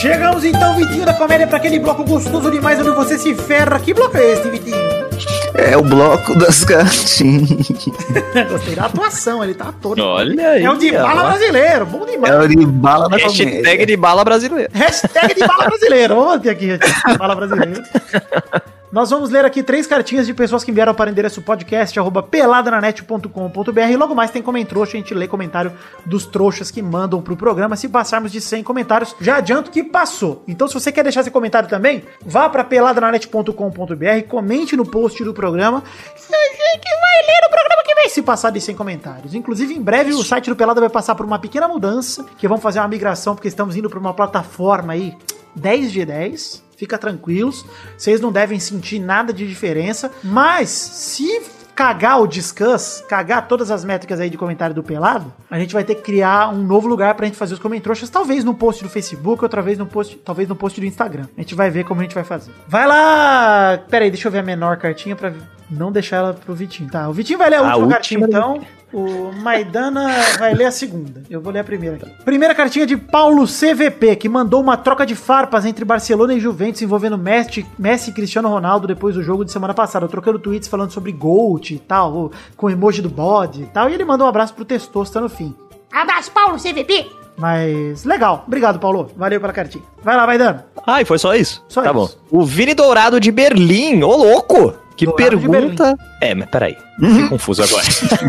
[0.00, 3.78] Chegamos então, Vitinho da Comédia, para aquele bloco gostoso demais onde você se ferra.
[3.80, 4.76] Que bloco é esse, Vitinho?
[5.54, 7.66] É o bloco das cartinhas.
[8.50, 9.98] Gostei da atuação, ele tá todo.
[10.04, 10.62] Olha aí.
[10.64, 11.30] É o de bala ó.
[11.30, 12.34] brasileiro, bom demais.
[12.34, 13.86] É o de bala da Hashtag comédia.
[13.86, 14.70] de bala brasileira.
[14.74, 16.14] Hashtag de bala brasileiro.
[16.14, 16.78] Vamos manter aqui,
[17.18, 17.82] bala brasileiro.
[18.96, 22.22] Nós vamos ler aqui três cartinhas de pessoas que enviaram para o endereço podcast arroba
[22.22, 25.70] peladananet.com.br e logo mais tem comentrouxa, a gente lê comentário
[26.06, 27.76] dos trouxas que mandam pro programa.
[27.76, 30.42] Se passarmos de 100 comentários, já adianto que passou.
[30.48, 35.34] Então se você quer deixar seu comentário também, vá para peladananet.com.br, comente no post do
[35.34, 35.82] programa
[36.16, 39.34] e gente vai ler no programa que vem se passar de 100 comentários.
[39.34, 42.62] Inclusive em breve o site do Pelada vai passar por uma pequena mudança, que vamos
[42.62, 45.14] fazer uma migração porque estamos indo para uma plataforma aí
[45.54, 46.65] 10 de 10.
[46.76, 47.64] Fica tranquilos,
[47.96, 53.84] vocês não devem sentir nada de diferença, mas se cagar o Discuss, cagar todas as
[53.84, 57.14] métricas aí de comentário do Pelado, a gente vai ter que criar um novo lugar
[57.14, 60.48] pra gente fazer os comentroxas, talvez no post do Facebook, outra vez no post, talvez
[60.48, 61.26] no post do Instagram.
[61.36, 62.50] A gente vai ver como a gente vai fazer.
[62.66, 63.78] Vai lá!
[63.90, 65.34] Pera aí, deixa eu ver a menor cartinha pra
[65.70, 66.90] não deixar ela pro Vitinho.
[66.90, 68.60] Tá, o Vitinho vai ler a, A última cartinha então.
[68.92, 70.08] O Maidana
[70.38, 71.22] vai ler a segunda.
[71.28, 72.08] Eu vou ler a primeira aqui.
[72.24, 76.82] Primeira cartinha de Paulo CVP, que mandou uma troca de farpas entre Barcelona e Juventus
[76.82, 80.06] envolvendo Messi, Messi e Cristiano Ronaldo depois do jogo de semana passada.
[80.08, 83.90] Trocando tweets falando sobre Gold e tal, com emoji do bode e tal.
[83.90, 85.54] E ele mandou um abraço pro Testosta no fim.
[85.92, 87.06] Abraço, Paulo, CVP.
[87.36, 88.44] Mas legal.
[88.46, 89.10] Obrigado, Paulo.
[89.16, 89.84] Valeu pela cartinha.
[90.02, 90.66] Vai lá, Maidana.
[90.86, 91.62] Ah, e foi só isso?
[91.68, 92.18] Só tá isso.
[92.30, 92.38] bom.
[92.38, 94.85] O Vini Dourado de Berlim, ô louco!
[94.96, 95.96] Que pergunta.
[96.20, 96.76] É, mas peraí.
[96.98, 97.84] Fiquei confuso agora.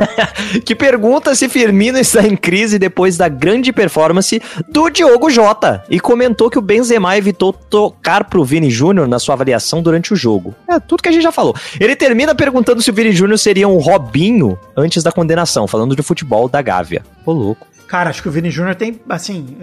[0.66, 5.84] que pergunta se Firmino está em crise depois da grande performance do Diogo Jota.
[5.90, 10.16] E comentou que o Benzema evitou tocar pro Vini Júnior na sua avaliação durante o
[10.16, 10.54] jogo.
[10.70, 11.56] É, tudo que a gente já falou.
[11.80, 16.04] Ele termina perguntando se o Vini Júnior seria um Robinho antes da condenação, falando de
[16.04, 17.04] futebol da Gávea.
[17.26, 17.66] Ô louco.
[17.88, 19.58] Cara, acho que o Vini Júnior tem, assim.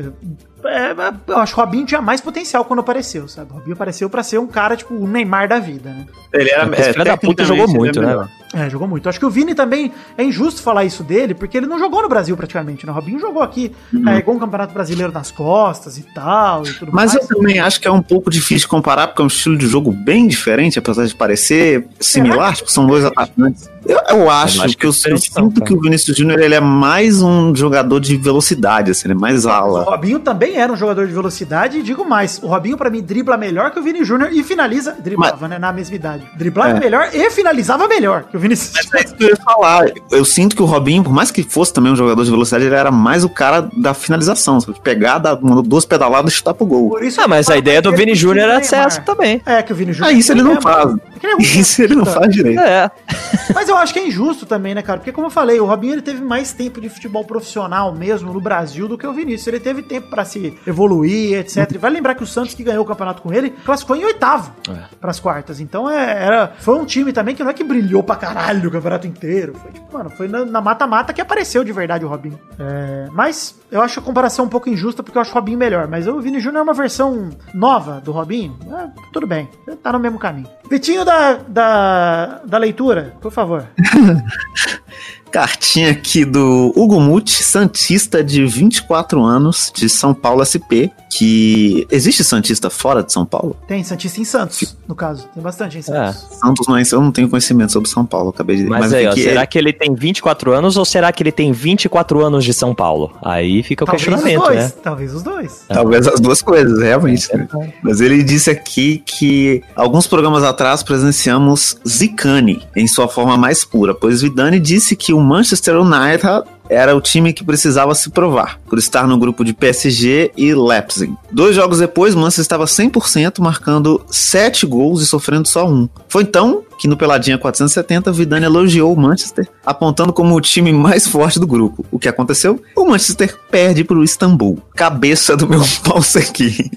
[0.66, 3.50] É, é, eu acho que o Robinho tinha mais potencial quando apareceu, sabe?
[3.52, 6.06] O Robinho apareceu pra ser um cara, tipo, o Neymar da vida, né?
[6.32, 8.28] Ele era, Esse filho da puta jogou muito, né?
[8.54, 9.08] É, jogou muito.
[9.08, 12.08] Acho que o Vini também é injusto falar isso dele, porque ele não jogou no
[12.08, 12.92] Brasil praticamente, né?
[12.92, 13.72] O Robinho jogou aqui,
[14.04, 17.28] carregou um campeonato brasileiro nas costas e tal, e tudo Mas mais.
[17.30, 19.90] eu também acho que é um pouco difícil comparar, porque é um estilo de jogo
[19.90, 23.68] bem diferente, apesar de parecer similar, tipo, são dois atacantes.
[23.86, 25.66] Eu, eu acho, acho que é eu, eu sinto cara.
[25.66, 29.44] que o Vinícius Júnior ele é mais um jogador de velocidade, assim, ele é mais
[29.44, 29.82] O ala.
[29.84, 33.36] Robinho também era um jogador de velocidade, e digo mais, o Robinho pra mim dribla
[33.36, 36.24] melhor que o Vini Júnior e finaliza, driblava, né, na mesma idade.
[36.34, 36.80] Driblava É.
[36.80, 38.92] melhor e finalizava melhor que o Vinicius.
[38.94, 39.86] É isso que eu ia falar.
[40.10, 42.74] Eu sinto que o Robinho, por mais que fosse também um jogador de velocidade, ele
[42.74, 44.78] era mais o cara da finalização, sabe?
[44.80, 46.90] Pegar, dar duas pedaladas e chutar pro gol.
[46.90, 49.40] Por isso Ah, mas a ideia do Vini Júnior era ser essa também.
[49.46, 50.10] É, que o Vini Júnior.
[50.10, 50.94] Ah, isso ele não faz.
[51.38, 52.60] Isso ele não faz direito.
[52.60, 52.90] É.
[53.54, 54.98] Mas eu acho que é injusto também, né, cara?
[54.98, 58.40] Porque, como eu falei, o Robinho ele teve mais tempo de futebol profissional mesmo no
[58.40, 59.46] Brasil do que o Vinícius.
[59.46, 61.70] Ele teve tempo pra se evoluir, etc.
[61.74, 64.52] E vai lembrar que o Santos, que ganhou o campeonato com ele, classificou em oitavo
[64.68, 64.84] É.
[65.00, 65.60] pras quartas.
[65.60, 68.33] Então, é, era, foi um time também que não é que brilhou pra caralho
[68.66, 69.54] o campeonato inteiro.
[69.54, 72.38] Foi, tipo, mano, foi na mata-mata que apareceu de verdade o Robinho.
[72.58, 75.86] É, mas eu acho a comparação um pouco injusta porque eu acho o Robinho melhor.
[75.88, 78.58] Mas o Vini Júnior é uma versão nova do Robinho.
[78.70, 79.48] É, tudo bem,
[79.82, 80.48] tá no mesmo caminho.
[80.68, 83.66] Vitinho da, da, da leitura, por favor.
[85.34, 92.22] Cartinha aqui do Hugo Muti, Santista de 24 anos, de São Paulo SP, que existe
[92.22, 93.56] Santista fora de São Paulo?
[93.66, 95.28] Tem Santista em Santos, no caso.
[95.34, 96.24] Tem bastante em Santos.
[96.40, 99.10] Santos não é, eu não tenho conhecimento sobre São Paulo, acabei de Mas, aí, eu
[99.10, 102.24] ó, que será é- que ele tem 24 anos ou será que ele tem 24
[102.24, 103.12] anos de São Paulo?
[103.20, 104.58] Aí fica o Talvez os questionamento, dois.
[104.60, 104.72] né?
[104.84, 105.64] Talvez os dois.
[105.66, 107.28] Talvez as duas coisas, realmente.
[107.36, 107.48] né?
[107.82, 113.92] Mas ele disse aqui que alguns programas atrás presenciamos Zicane em sua forma mais pura,
[113.94, 118.78] pois Vidani disse que o Manchester United era o time que precisava se provar, por
[118.78, 121.12] estar no grupo de PSG e Leipzig.
[121.30, 125.88] Dois jogos depois, Manchester estava 100%, marcando 7 gols e sofrendo só um.
[126.08, 131.06] Foi então que no Peladinha 470, Vidani elogiou o Manchester, apontando como o time mais
[131.06, 131.84] forte do grupo.
[131.90, 132.60] O que aconteceu?
[132.76, 134.58] O Manchester perde para o Istambul.
[134.74, 136.70] Cabeça do meu pau aqui.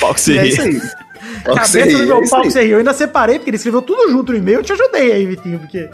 [0.00, 0.80] Pau é isso aí.
[1.44, 2.72] Cabeça do meu é pau que você riu.
[2.72, 4.58] Eu ainda separei, porque ele escreveu tudo junto no e-mail.
[4.58, 5.88] Eu te ajudei aí, Vitinho, porque.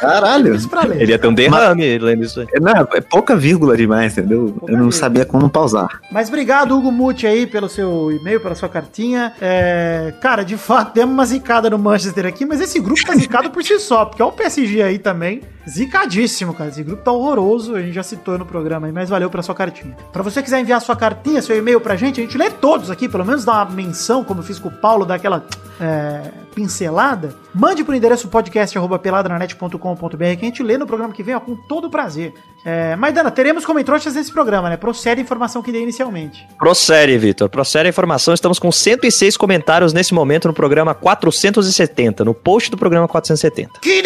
[0.00, 0.54] Caralho.
[0.98, 2.46] Ele ia ter um derrame lendo isso aí.
[2.54, 4.46] É, Não, é pouca vírgula demais, entendeu?
[4.58, 4.92] Pouca Eu não vírgula.
[4.92, 6.00] sabia como pausar.
[6.10, 9.32] Mas obrigado, Hugo Muti, aí, pelo seu e-mail, pela sua cartinha.
[9.40, 13.50] É, cara, de fato, demos uma zicada no Manchester aqui, mas esse grupo tá zicado
[13.50, 15.42] por si só, porque olha o PSG aí também.
[15.68, 16.70] Zicadíssimo, cara.
[16.70, 17.74] Esse grupo tá horroroso.
[17.74, 19.96] A gente já citou no programa aí, mas valeu pela sua cartinha.
[20.12, 23.08] Pra você quiser enviar sua cartinha, seu e-mail pra gente, a gente lê todos aqui,
[23.08, 25.46] pelo menos dá uma menção, como eu fiz com o Paulo, daquela
[25.80, 27.34] é, pincelada.
[27.54, 31.90] Mande pro endereço podcast.peladranet.com.br que a gente lê no programa que vem ó, com todo
[31.90, 32.34] prazer.
[32.64, 34.76] É, Maidana, teremos comentroxas nesse programa, né?
[34.76, 36.46] Procede a informação que dei inicialmente.
[36.58, 37.48] Procede, Vitor.
[37.48, 38.32] Procede a informação.
[38.32, 43.80] Estamos com 106 comentários nesse momento no programa 470, no post do programa 470.
[43.80, 44.00] Que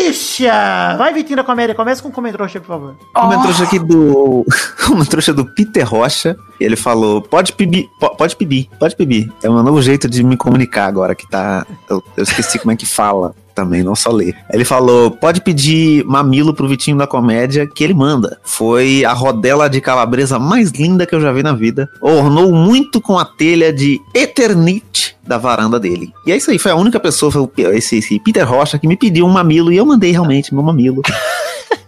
[0.00, 0.96] delícia!
[0.96, 2.96] Vai, Vitinho da Comédia, começa com um comentroxa, por favor.
[3.16, 4.44] Uma trouxa aqui do.
[4.90, 6.36] Uma trouxa do Peter Rocha.
[6.60, 9.32] Ele falou: pode pedir, po- pode pedir, pode pedir.
[9.42, 11.66] É um novo jeito de me comunicar agora que tá.
[11.88, 14.34] Eu, eu esqueci como é que fala também, não só ler.
[14.52, 18.38] Ele falou: pode pedir mamilo pro Vitinho da Comédia que ele manda.
[18.42, 21.88] Foi a rodela de calabresa mais linda que eu já vi na vida.
[22.00, 26.12] Ornou muito com a telha de Eternite da varanda dele.
[26.26, 28.96] E é isso aí, foi a única pessoa, foi esse, esse Peter Rocha, que me
[28.96, 31.02] pediu um mamilo e eu mandei realmente meu mamilo.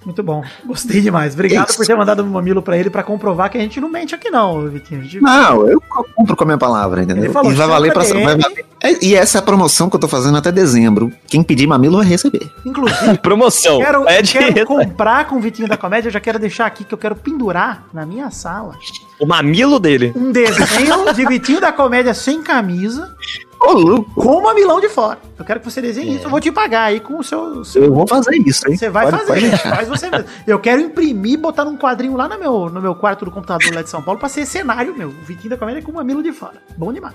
[0.04, 0.42] Muito bom.
[0.64, 1.34] Gostei demais.
[1.34, 1.78] Obrigado Isso.
[1.78, 4.30] por ter mandado um mamilo pra ele pra comprovar que a gente não mente aqui,
[4.30, 5.02] não, Vitinho.
[5.22, 5.80] Não, eu
[6.16, 7.24] cumpro com a minha palavra, entendeu?
[7.24, 8.02] Ele falou, e vai valer pra.
[8.04, 11.12] vai valer- É, E essa é a promoção que eu tô fazendo até dezembro.
[11.26, 12.50] Quem pedir mamilo vai receber.
[12.64, 13.78] Inclusive, Promoção.
[13.78, 16.08] quero, Pede quero comprar com o Vitinho da Comédia.
[16.08, 18.74] Eu já quero deixar aqui que eu quero pendurar na minha sala
[19.22, 20.12] o mamilo dele.
[20.16, 23.14] um desenho de Vitinho da Comédia sem camisa
[23.60, 24.10] Ô, louco!
[24.20, 25.18] com o mamilão de fora.
[25.38, 26.24] Eu quero que você desenhe isso.
[26.26, 27.64] Eu vou te pagar aí com o seu.
[27.64, 28.76] seu- Eu vou fazer isso, hein?
[28.76, 30.26] Você vai Pode- fazer, pode faz você mesmo.
[30.46, 33.82] Eu quero imprimir, botar num quadrinho lá no meu, no meu quarto do computador lá
[33.82, 35.08] de São Paulo pra ser cenário meu.
[35.10, 36.54] O Vitinho da Comédia com o mamilo de fora.
[36.76, 37.14] Bom demais.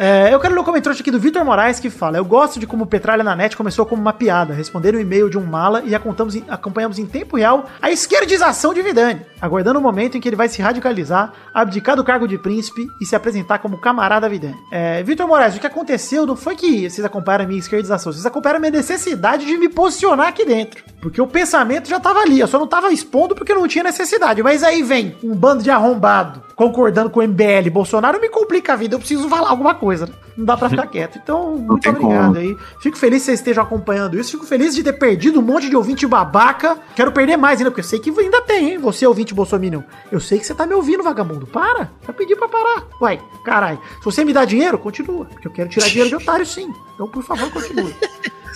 [0.00, 2.68] É, eu quero ler o comentário aqui do Vitor Moraes que fala: Eu gosto de
[2.68, 5.82] como o Petralha na net começou como uma piada, responder o e-mail de um mala
[5.84, 5.92] e
[6.36, 10.36] em- acompanhamos em tempo real a esquerdização de Vidani, aguardando o momento em que ele
[10.36, 14.56] vai se radicalizar, abdicar do cargo de príncipe e se apresentar como camarada Vidani.
[14.70, 18.26] É, Vitor Moraes, o que aconteceu não foi que vocês acompanharam a minha esquerdização, vocês
[18.26, 20.82] acompanharam a minha necessidade de me posicionar aqui dentro.
[21.00, 24.42] Porque o pensamento já tava ali, eu só não tava expondo porque não tinha necessidade.
[24.42, 28.76] Mas aí vem um bando de arrombado concordando com o MBL Bolsonaro, me complica a
[28.76, 30.12] vida, eu preciso falar alguma coisa, né?
[30.36, 31.16] Não dá pra ficar quieto.
[31.22, 32.36] Então, muito obrigado como.
[32.36, 32.56] aí.
[32.80, 34.32] Fico feliz que vocês estejam acompanhando isso.
[34.32, 36.76] Fico feliz de ter perdido um monte de ouvinte babaca.
[36.96, 38.78] Quero perder mais ainda, porque eu sei que ainda tem, hein?
[38.78, 39.82] Você, ouvinte Bolsominion.
[40.10, 41.46] Eu sei que você tá me ouvindo, vagabundo.
[41.46, 41.90] Para.
[42.06, 42.86] Já pedi pra parar.
[43.00, 43.80] Uai, caralho.
[43.98, 45.24] Se você me dá dinheiro, continua.
[45.26, 46.72] Porque eu quero tirar dinheiro de otário, sim.
[46.94, 47.94] Então, por favor, continue.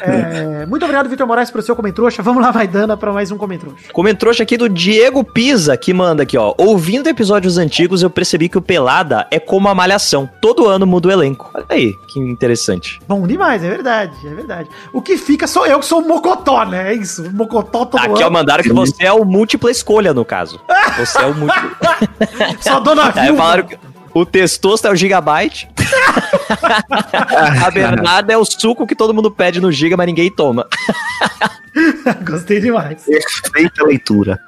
[0.00, 2.22] É, muito obrigado, Vitor Moraes, pelo seu comentrouxa.
[2.22, 3.92] Vamos lá, Maidana, pra mais um comentrouxa.
[3.92, 6.54] Comentrouxa aqui do Diego Pisa, que manda aqui, ó.
[6.58, 10.28] Ouvindo episódios antigos, eu percebi que o Pelada é como a Malhação.
[10.40, 11.50] Todo ano muda o elenco.
[11.54, 13.00] Olha aí, que interessante.
[13.08, 14.68] Bom demais, é verdade, é verdade.
[14.92, 16.92] O que fica sou eu que sou o Mocotó, né?
[16.92, 18.30] É isso, Mocotó todo Aqui, ó, ano.
[18.32, 20.60] mandaram que você é o múltipla escolha, no caso.
[20.98, 21.70] Você é o múltiplo.
[22.60, 23.38] Só dona Aí Vilma.
[23.38, 23.78] falaram que
[24.14, 25.68] o Testosta é o Gigabyte.
[27.64, 30.66] a Bernarda é o suco que todo mundo pede no Giga, mas ninguém toma.
[32.24, 33.04] Gostei demais.
[33.04, 34.40] Perfeita leitura.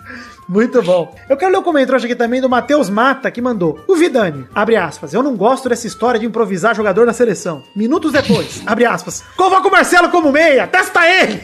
[0.53, 1.14] Muito bom.
[1.30, 3.82] Eu quero ler o comentário aqui também do Matheus Mata, que mandou.
[3.88, 7.62] O Vidani, abre aspas, eu não gosto dessa história de improvisar jogador na seleção.
[7.74, 11.42] Minutos depois, abre aspas, convoca o Marcelo como meia, testa ele!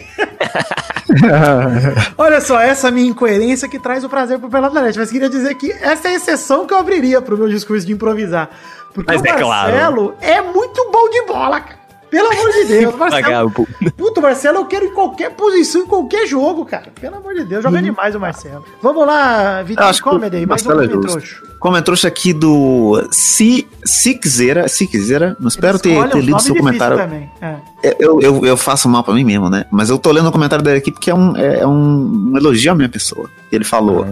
[2.18, 4.98] Olha só, essa minha incoerência que traz o prazer pro Pelado da Net.
[4.98, 7.94] Mas queria dizer que essa é a exceção que eu abriria pro meu discurso de
[7.94, 8.50] improvisar.
[8.92, 9.72] Porque Mas o é claro.
[9.72, 11.77] Marcelo é muito bom de bola, cara.
[12.10, 13.52] Pelo amor de Deus, Marcelo.
[13.96, 16.90] Puta, Marcelo eu quero em qualquer posição, em qualquer jogo, cara.
[17.00, 18.64] Pelo amor de Deus, joga demais o Marcelo.
[18.82, 21.42] Vamos lá, que Comedy, mais um Marcelo é comentrouxo.
[21.58, 26.98] Comentrouxa aqui do Si, Sixera, Sixera, não espero ter, ter lido seu comentário.
[27.40, 27.56] É.
[27.82, 29.64] É, Eu, eu, eu faço mal pra mim mesmo, né?
[29.70, 32.72] Mas eu tô lendo o comentário dele aqui porque é um, é um, um elogio
[32.72, 33.28] à minha pessoa.
[33.50, 34.04] Ele falou: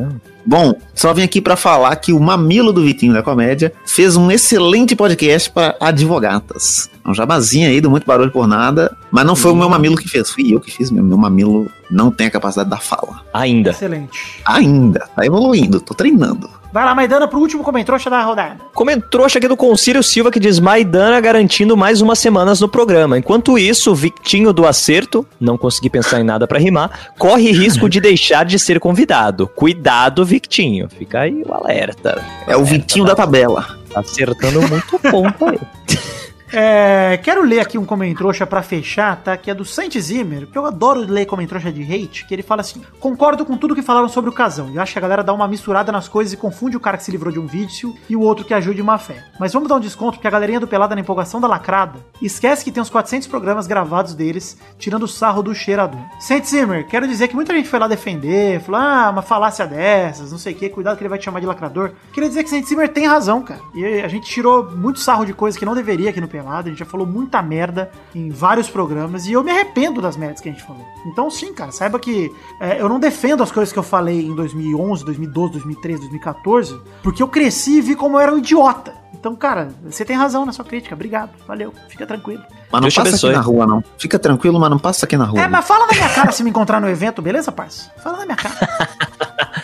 [0.44, 4.30] Bom, só vim aqui pra falar que o mamilo do Vitinho da Comédia fez um
[4.30, 6.88] excelente podcast para advogatas.
[7.04, 9.96] É um jabazinho aí, do muito barulho por nada, mas não foi o meu mamilo
[9.96, 11.08] que fez, fui eu que fiz mesmo.
[11.08, 13.22] Meu mamilo não tem a capacidade da fala.
[13.34, 13.70] Ainda.
[13.70, 14.40] Excelente.
[14.44, 16.48] Ainda, tá evoluindo, tô treinando.
[16.72, 18.56] Vai lá, Maidana, pro último comentrouxa da rodada.
[18.74, 23.18] Comentrouxa aqui do Concílio Silva que diz Maidana garantindo mais umas semanas no programa.
[23.18, 27.88] Enquanto isso, o Victinho do Acerto, não consegui pensar em nada pra rimar, corre risco
[27.88, 29.46] de deixar de ser convidado.
[29.48, 30.88] Cuidado, Victinho.
[30.88, 32.22] Fica aí o alerta.
[32.46, 33.66] É o Vitinho da tabela.
[33.92, 35.58] Tá acertando muito ponto aí.
[36.52, 39.36] É, quero ler aqui um comentrouxa pra fechar, tá?
[39.36, 42.60] Que é do Saint Zimmer, que eu adoro ler comentrouxa de hate, que ele fala
[42.60, 44.70] assim: concordo com tudo que falaram sobre o casão.
[44.72, 47.04] E acho que a galera dá uma misturada nas coisas e confunde o cara que
[47.04, 49.24] se livrou de um vício e o outro que ajude de má fé.
[49.40, 52.64] Mas vamos dar um desconto, porque a galerinha do Pelada na empolgação da lacrada esquece
[52.64, 56.00] que tem uns 400 programas gravados deles, tirando o sarro do cheirador.
[56.20, 60.30] Saint Zimmer, quero dizer que muita gente foi lá defender, falou, ah, uma falácia dessas,
[60.30, 61.92] não sei o que, cuidado que ele vai te chamar de lacrador.
[62.12, 63.60] Queria dizer que Saint Zimmer tem razão, cara.
[63.74, 66.70] E a gente tirou muito sarro de coisa que não deveria aqui no Pelada, a
[66.70, 70.50] gente já falou muita merda em vários programas e eu me arrependo das merdas que
[70.50, 70.84] a gente falou.
[71.06, 72.30] Então, sim, cara, saiba que
[72.60, 77.22] é, eu não defendo as coisas que eu falei em 2011, 2012, 2013, 2014, porque
[77.22, 78.92] eu cresci e vi como eu era um idiota.
[79.14, 80.94] Então, cara, você tem razão na sua crítica.
[80.94, 81.30] Obrigado.
[81.48, 81.72] Valeu.
[81.88, 82.42] Fica tranquilo.
[82.70, 83.82] Mas não Deus passa aqui na rua, não.
[83.96, 85.40] Fica tranquilo, mas não passa aqui na rua.
[85.40, 85.50] É, não.
[85.50, 87.90] mas fala na minha cara se me encontrar no evento, beleza, parça?
[88.02, 88.54] Fala na minha cara.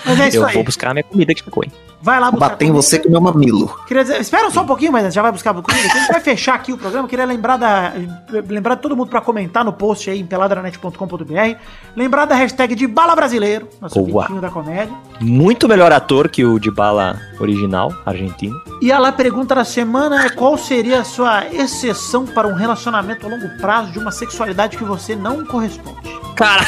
[0.05, 0.55] Mas é isso Eu aí.
[0.55, 1.71] vou buscar a minha comida que ficou, hein?
[2.03, 3.69] Vai lá Vou bater em você com meu mamilo.
[3.87, 5.87] Queria dizer, espera só um pouquinho, mas já vai buscar comida.
[5.87, 7.07] A gente vai fechar aqui o programa.
[7.07, 7.93] Queria lembrar da
[8.49, 11.57] lembrar de todo mundo pra comentar no post aí em peladranet.com.br.
[11.95, 14.29] Lembrar da hashtag de Bala Brasileiro, nosso Boa.
[14.41, 14.93] Da comédia.
[15.21, 18.61] Muito melhor ator que o de bala original, argentino.
[18.81, 23.27] E a lá pergunta da semana é qual seria a sua exceção para um relacionamento
[23.27, 26.01] a longo prazo de uma sexualidade que você não corresponde?
[26.35, 26.65] Cara.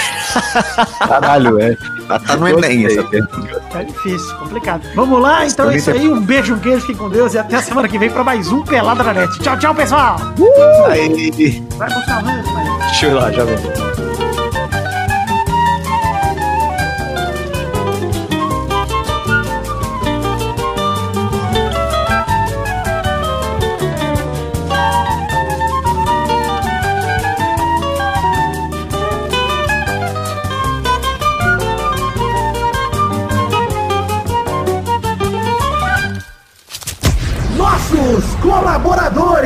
[0.99, 1.77] Caralho, é.
[2.07, 3.62] Tá, tá no Enem essa pergunta.
[3.75, 4.83] É difícil, complicado.
[4.95, 6.07] Vamos lá, então é isso aí.
[6.09, 8.53] Um beijo, um queijo, fiquem com Deus e até a semana que vem para mais
[8.53, 9.39] um Pelada na Net.
[9.41, 10.17] Tchau, tchau, pessoal!
[10.89, 11.65] Aí.
[11.77, 12.79] Vai buscar o rango, mas...
[12.87, 14.04] Deixa eu ir lá, já vem.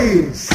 [0.09, 0.48] Colaboradores!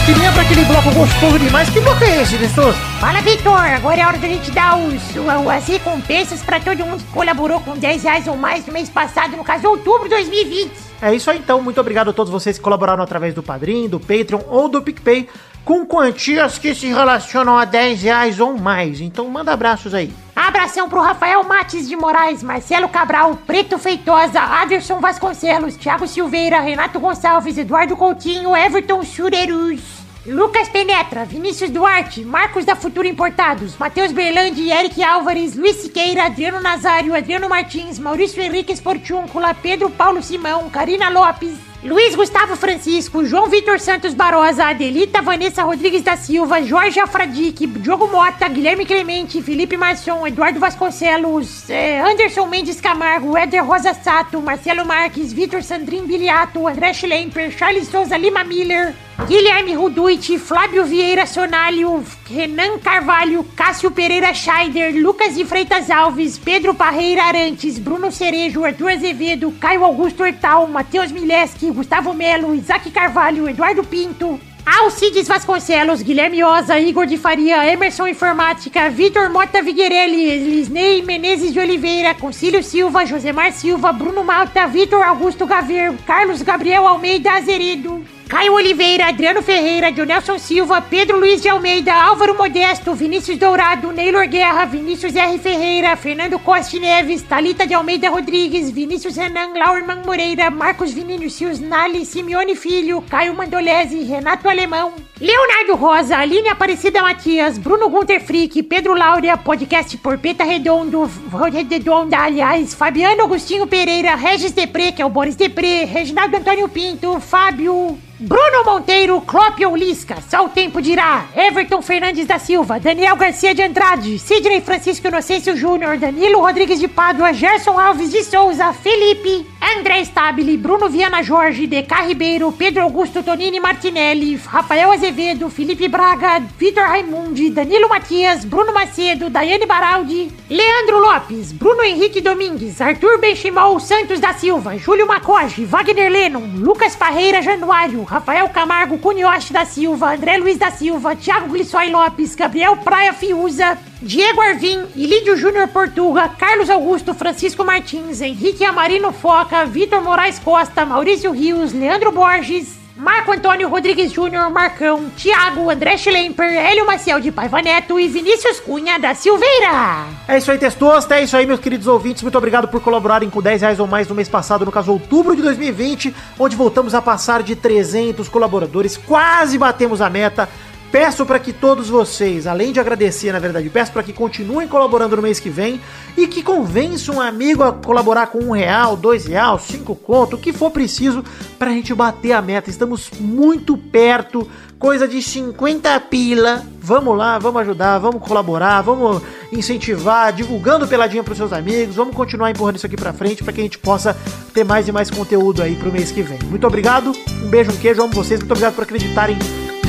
[0.00, 1.68] Testosterinha, para aquele bloco gostoso demais.
[1.68, 2.80] Que bloco é esse, Testosto?
[3.00, 3.52] Fala, Vitor.
[3.52, 5.02] Agora é hora da gente dar os,
[5.48, 9.36] as recompensas pra todo mundo que colaborou com 10 reais ou mais no mês passado,
[9.36, 10.72] no caso, outubro de 2020.
[11.02, 11.60] É isso aí, então.
[11.62, 15.28] Muito obrigado a todos vocês que colaboraram através do Padrim, do Patreon ou do PicPay
[15.64, 19.00] com quantias que se relacionam a 10 reais ou mais.
[19.00, 20.12] Então manda abraços aí.
[20.50, 26.98] Abração pro Rafael Mates de Moraes, Marcelo Cabral, Preto Feitosa, Aderson Vasconcelos, Thiago Silveira, Renato
[26.98, 29.80] Gonçalves, Eduardo Coutinho, Everton Churerus,
[30.26, 36.60] Lucas Penetra, Vinícius Duarte, Marcos da Futura Importados, Matheus Berlandi, Eric Álvares, Luiz Siqueira, Adriano
[36.60, 43.48] Nazário, Adriano Martins, Maurício Henrique Esportiúncula, Pedro Paulo Simão, Karina Lopes, Luiz Gustavo Francisco, João
[43.48, 49.78] Vitor Santos Barosa, Adelita Vanessa Rodrigues da Silva, Jorge Afradique, Diogo Mota, Guilherme Clemente, Felipe
[49.78, 56.68] Marçom, Eduardo Vasconcelos, eh, Anderson Mendes Camargo, Éder Rosa Sato, Marcelo Marques, Vitor Sandrin Biliato,
[56.68, 58.94] André Schlemper, Charles Souza Lima Miller,
[59.26, 66.74] Guilherme Ruduit, Flávio Vieira Sonalho, Renan Carvalho, Cássio Pereira Scheider, Lucas de Freitas Alves, Pedro
[66.74, 73.48] Parreira Arantes, Bruno Cerejo, Arthur Azevedo, Caio Augusto Hortal, Matheus Mileski, Gustavo Melo, Isaac Carvalho,
[73.48, 81.02] Eduardo Pinto, Alcides Vasconcelos, Guilherme Oza, Igor de Faria, Emerson Informática, Vitor Mota Viguerelli, Lisney
[81.02, 87.32] Menezes de Oliveira, Concílio Silva, Josemar Silva, Bruno Malta, Vitor Augusto Gaver, Carlos Gabriel Almeida
[87.32, 93.90] Azeredo, Caio Oliveira, Adriano Ferreira, Jonelson Silva, Pedro Luiz de Almeida, Álvaro Modesto, Vinícius Dourado,
[93.90, 95.36] Neylor Guerra, Vinícius R.
[95.36, 102.06] Ferreira, Fernando Costa Neves, Talita de Almeida Rodrigues, Vinícius Renan, Laurman Moreira, Marcos Vinícius Nali,
[102.06, 108.94] Simeone Filho, Caio Mandolese, Renato Alemão, Leonardo Rosa, Aline Aparecida Matias, Bruno Gunter Frick, Pedro
[108.94, 111.10] Laura, podcast Porpeta Redondo,
[111.52, 117.18] Redonda, aliás, Fabiano Agostinho Pereira, Regis Depré, que é o Boris Depré, Reginaldo Antônio Pinto,
[117.18, 123.54] Fábio, Bruno Monteiro, Clópio Lisca, só o tempo dirá, Everton Fernandes da Silva, Daniel Garcia
[123.54, 129.46] de Andrade, Sidney Francisco Inocêncio Júnior, Danilo Rodrigues de Pádua, Gerson Alves de Souza, Felipe,
[129.78, 136.40] André Stabile, Bruno Viana Jorge, DK Ribeiro, Pedro Augusto Tonini Martinelli, Rafael Azevedo, Felipe Braga,
[136.58, 143.80] Vitor Raimundi, Danilo Matias, Bruno Macedo, Daiane Baraldi, Leandro Lopes, Bruno Henrique Domingues, Arthur Benchimol
[143.80, 150.12] Santos da Silva, Júlio Macoge, Wagner Lennon, Lucas Parreira Januário, Rafael Camargo Cunioche da Silva,
[150.12, 156.28] André Luiz da Silva, Thiago Glissói Lopes, Gabriel Praia Fiuza, Diego Arvim, Ilídio Júnior Portuga,
[156.28, 163.32] Carlos Augusto Francisco Martins, Henrique Amarino Foca, Vitor Moraes Costa, Maurício Rios, Leandro Borges, Marco
[163.32, 168.98] Antônio Rodrigues Júnior, Marcão, Thiago, André Schlemper, Hélio Maciel de Paiva Neto e Vinícius Cunha
[168.98, 170.06] da Silveira.
[170.28, 171.16] É isso aí, Testosta.
[171.16, 172.22] É isso aí, meus queridos ouvintes.
[172.22, 175.34] Muito obrigado por colaborarem com 10 reais ou mais no mês passado, no caso, outubro
[175.34, 178.96] de 2020, onde voltamos a passar de 300 colaboradores.
[178.96, 180.48] Quase batemos a meta.
[180.90, 185.14] Peço para que todos vocês, além de agradecer, na verdade, peço para que continuem colaborando
[185.14, 185.80] no mês que vem
[186.16, 190.38] e que convençam um amigo a colaborar com um real, dois real, cinco conto, o
[190.38, 191.24] que for preciso
[191.56, 192.68] para a gente bater a meta.
[192.68, 194.48] Estamos muito perto,
[194.80, 196.66] coisa de 50 pila.
[196.82, 199.22] Vamos lá, vamos ajudar, vamos colaborar, vamos
[199.52, 201.94] incentivar, divulgando peladinha para seus amigos.
[201.94, 204.16] Vamos continuar empurrando isso aqui para frente para que a gente possa
[204.52, 206.40] ter mais e mais conteúdo aí pro mês que vem.
[206.48, 207.12] Muito obrigado,
[207.44, 209.38] um beijo, um queijo, amo vocês, muito obrigado por acreditarem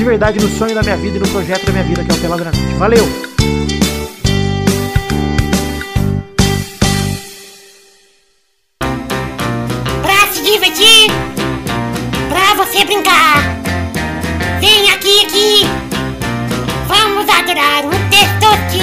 [0.02, 2.14] de verdade no sonho da minha vida e no projeto da minha vida, que é
[2.14, 2.58] o Noite.
[2.76, 3.08] Valeu!
[10.44, 11.08] Divertir,
[12.28, 13.42] pra você brincar.
[14.60, 15.66] Vem aqui, aqui.
[16.88, 18.81] Vamos adorar o Testosterinha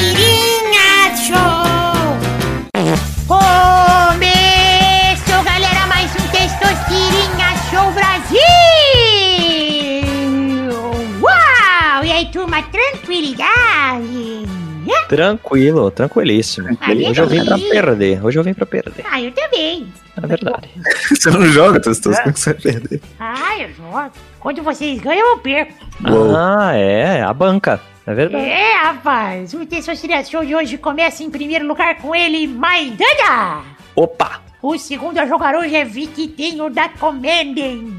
[15.10, 16.78] Tranquilo, tranquilíssimo.
[16.80, 18.24] Aí, Hoje eu vim pra perder.
[18.24, 19.04] Hoje eu vim pra perder.
[19.12, 19.88] Ah, eu também.
[20.22, 20.70] É verdade.
[21.10, 23.02] Você não joga, Testoso, como é que você vai perder?
[23.20, 24.12] Ah, eu jogo.
[24.40, 25.74] Quando vocês ganham, eu perco.
[26.08, 26.36] Uou.
[26.36, 27.22] Ah, é.
[27.22, 27.82] A banca.
[28.06, 28.46] É verdade.
[28.46, 33.64] É, rapaz, o Testosterona Show de hoje começa em primeiro lugar com ele, Maidana.
[33.96, 34.42] Opa!
[34.62, 37.94] O segundo a jogar hoje é Viquitinho da Comendem.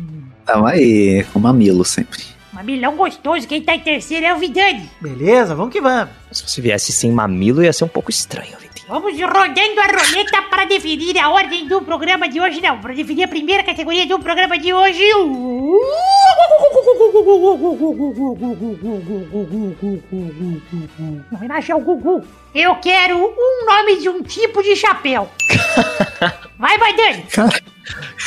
[0.45, 2.23] Tamo aí, com mamilo sempre.
[2.61, 4.91] Mamilão gostoso, quem tá em terceiro é o Vidani.
[5.01, 6.11] Beleza, vamos que vamos.
[6.31, 8.87] Se você viesse sem mamilo, ia ser um pouco estranho, Vitinho.
[8.87, 13.25] Vamos rodando a roleta para definir a ordem do programa de hoje, não, para definir
[13.25, 15.03] a primeira categoria do programa de hoje.
[21.33, 22.23] Homenagem ao Gugu.
[22.55, 25.31] Eu quero um nome de um tipo de chapéu.
[26.59, 27.25] Vai, vai, Dani.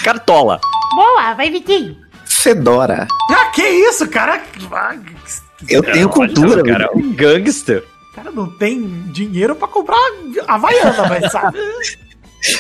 [0.04, 0.60] Cartola.
[0.96, 2.03] Boa, vai, Vitinho.
[2.44, 3.08] Fedora.
[3.32, 4.42] Ah, que isso, cara?
[4.70, 4.96] Ah,
[5.70, 6.90] Eu tenho cultura, Olha, cara.
[6.94, 7.84] Um gangster.
[8.14, 8.82] cara não tem
[9.14, 9.98] dinheiro pra comprar
[10.48, 11.58] Havaiana, mas sabe?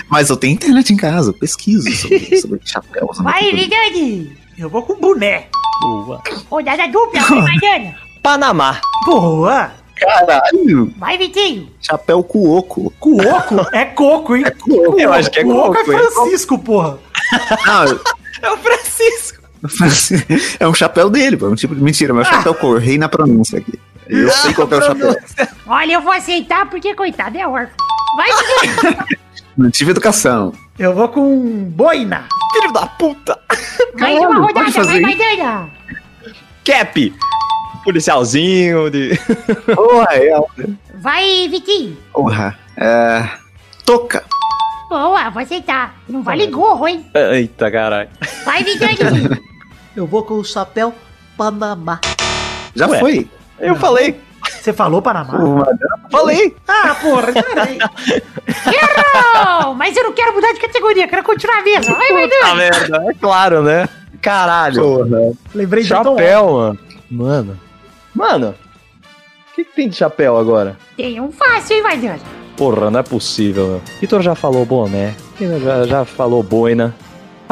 [0.08, 3.18] Mas eu tenho internet em casa, eu pesquiso sobre, sobre chapéus.
[3.18, 4.38] Vai, Vidani.
[4.58, 5.48] Eu vou com boné.
[5.82, 6.22] Boa.
[6.50, 7.96] Rodada dupla, vai, Maidana.
[8.24, 8.80] Panamá.
[9.06, 9.72] Boa!
[9.98, 10.94] Caralho!
[10.98, 11.70] Vai, Vitinho.
[11.82, 12.94] Chapéu cuoco.
[12.98, 14.46] Cuoco é coco, hein?
[14.62, 14.98] cuoco.
[14.98, 16.12] Eu acho que é Cuoco é coco?
[16.14, 16.98] Francisco, porra.
[17.68, 18.00] Não,
[18.42, 19.43] É o Francisco.
[20.59, 21.47] é um chapéu dele, pô.
[21.47, 23.80] É um tipo de mentira, mas chapéu cor, rei na pronúncia aqui.
[24.07, 25.16] Eu sei qual que é o chapéu.
[25.66, 27.76] Olha, eu vou aceitar porque, coitado, é órfão.
[28.18, 29.18] Vai, Vidani.
[29.57, 30.53] Não tive educação.
[30.78, 32.28] Eu vou com boina.
[32.53, 33.39] Filho da puta.
[33.99, 35.01] Mais uma rodada, vai, isso?
[35.01, 35.70] Maidana.
[36.66, 37.16] Cap.
[37.84, 39.11] Policialzinho de...
[39.76, 40.39] Porra, é.
[40.95, 41.97] Vai, Vitinho.
[42.11, 42.57] Porra.
[42.78, 43.30] É.
[43.86, 44.24] Toca.
[44.89, 45.95] Boa, vou aceitar.
[46.07, 47.05] Não vale gorro, hein?
[47.14, 48.09] Eita, caralho.
[48.45, 49.53] Vai, Vidani.
[49.96, 50.94] Eu vou com o chapéu
[51.38, 52.00] Panamá.
[52.76, 53.00] Já Ué.
[53.00, 53.30] foi.
[53.60, 54.20] Eu falei.
[54.50, 55.66] Você falou Panamá?
[56.12, 56.56] Falei.
[56.68, 57.78] Ah, porra, peraí.
[58.66, 59.76] Errou!
[59.76, 61.96] Mas eu não quero mudar de categoria, quero continuar a mesma.
[61.96, 63.04] Vai, Puta merda.
[63.10, 63.88] É claro, né?
[64.22, 64.82] Caralho.
[64.82, 65.34] porra.
[65.54, 66.80] Lembrei de Tom Chapéu, mano.
[67.12, 67.60] Mano.
[68.16, 68.56] Mano.
[69.52, 70.78] O que, que tem de chapéu agora?
[70.98, 72.20] Tem um fácil, hein, Maidana?
[72.58, 73.82] Porra, não é possível, meu.
[74.00, 75.14] Vitor já falou boné.
[75.38, 76.94] Vitor Já, já falou boina.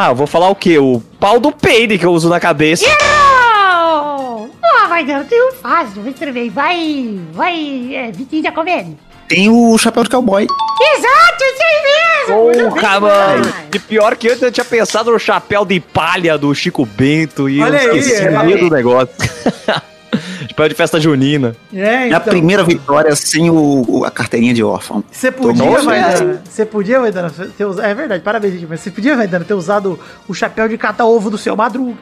[0.03, 0.79] Ah, eu vou falar o quê?
[0.79, 2.83] O pau do peide que eu uso na cabeça.
[2.85, 4.49] Errou!
[4.59, 6.01] Ah, Maidana, tem um fácil.
[6.03, 6.49] Mas tudo bem.
[6.49, 8.95] Vai, vai, é, Vitinho da Comédia.
[9.29, 10.47] Tem o chapéu de cowboy.
[10.95, 12.71] Exato, isso aí mesmo!
[12.71, 13.53] Porra, mano.
[13.69, 17.61] De pior que antes eu tinha pensado no chapéu de palha do Chico Bento e
[17.61, 18.31] Olha eu aí, esqueci é.
[18.31, 19.13] no meio do negócio.
[20.47, 21.55] chapéu de festa junina.
[21.73, 22.21] É, É a então.
[22.21, 25.03] primeira vitória sem o, o- a carteirinha de órfão.
[25.11, 28.91] Você podia, Nossa, Maidana, você podia, Maidana, ter usado, é verdade, parabéns, gente, mas você
[28.91, 31.95] podia, Maidana, ter usado o chapéu de cata-ovo do seu Madruga.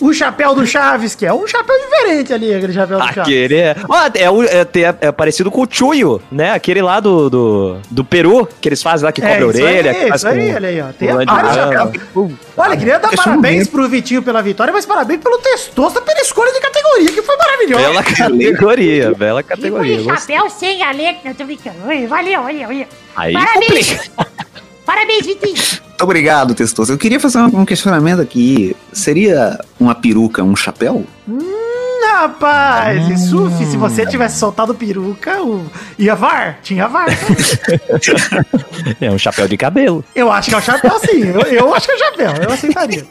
[0.00, 3.18] o chapéu do Chaves, que é um chapéu diferente ali, aquele chapéu do Chaves.
[3.20, 3.76] Aquele é.
[3.86, 6.52] Ó, é, o- é, é- é parecido com o Chuyo, né?
[6.52, 9.46] Aquele lá do, do, do Peru, que eles fazem lá que cobre a É, isso
[9.62, 9.90] orelha.
[9.90, 10.86] aí, faz isso aí, olha aí, ó.
[10.98, 12.32] Tem vários chapéus.
[12.56, 15.38] Olha, queria dar parabéns pro Vitinho pela vitória, mas parabéns pelo
[16.00, 17.82] Pela escolha de categoria, que foi maravilhosa.
[17.82, 20.02] Bela categoria, bela Tipo categoria.
[20.02, 20.36] gostei.
[20.36, 21.20] chapéu sem a letra.
[21.24, 21.78] Não, tô brincando.
[21.80, 22.86] Valeu, valeu, valeu.
[23.16, 24.10] Aí Parabéns.
[24.84, 25.54] Parabéns, Vitinho.
[25.54, 26.92] Muito obrigado, Testoso.
[26.92, 28.74] Eu queria fazer um um questionamento aqui.
[28.92, 31.04] Seria uma peruca um chapéu?
[32.06, 33.08] Rapaz!
[33.08, 35.64] E Suf, se você tivesse soltado peruca, o...
[35.98, 36.58] ia VAR?
[36.62, 37.06] Tinha VAR.
[39.00, 40.04] É um chapéu de cabelo.
[40.14, 41.22] Eu acho que é o chapéu, sim.
[41.26, 43.06] Eu, eu acho que é o chapéu, eu aceitaria.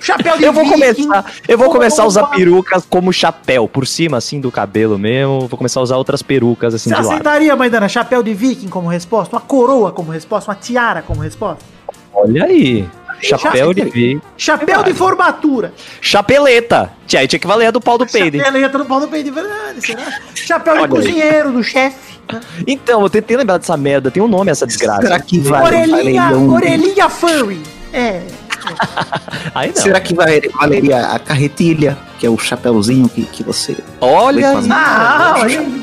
[0.00, 0.74] Chapéu de Eu vou viking,
[1.06, 4.98] começar, eu vou começar a usar uma- perucas como chapéu, por cima assim do cabelo
[4.98, 5.46] mesmo.
[5.46, 9.36] Vou começar a usar outras perucas assim Você aceitaria, Maidana, chapéu de viking como resposta?
[9.36, 10.50] Uma coroa como resposta?
[10.50, 11.64] Uma tiara como resposta?
[12.12, 12.88] Olha aí.
[13.24, 14.20] Chapéu de vi.
[14.36, 15.72] Chapéu de formatura.
[16.00, 16.92] Chapeleta.
[17.06, 18.36] Tia, aí tinha que valer a do pau do peido.
[18.36, 18.42] hein?
[18.44, 20.20] Chapeleta no pau do peito, de verdade, será?
[20.34, 20.88] Chapéu de aí.
[20.88, 22.18] cozinheiro, do chefe.
[22.32, 22.40] né?
[22.66, 24.10] Então, eu tentei lembrar dessa merda.
[24.10, 25.02] Tem um nome essa desgraça.
[25.02, 27.60] Será que vai, Orelhinha, orelhinha furry.
[27.92, 28.22] É.
[29.54, 29.82] Aí não.
[29.82, 33.76] Será que vai, valeria a carretilha, que é o chapéuzinho que, que você.
[34.00, 34.68] Olha aí.
[34.70, 35.82] Ah, olha aí.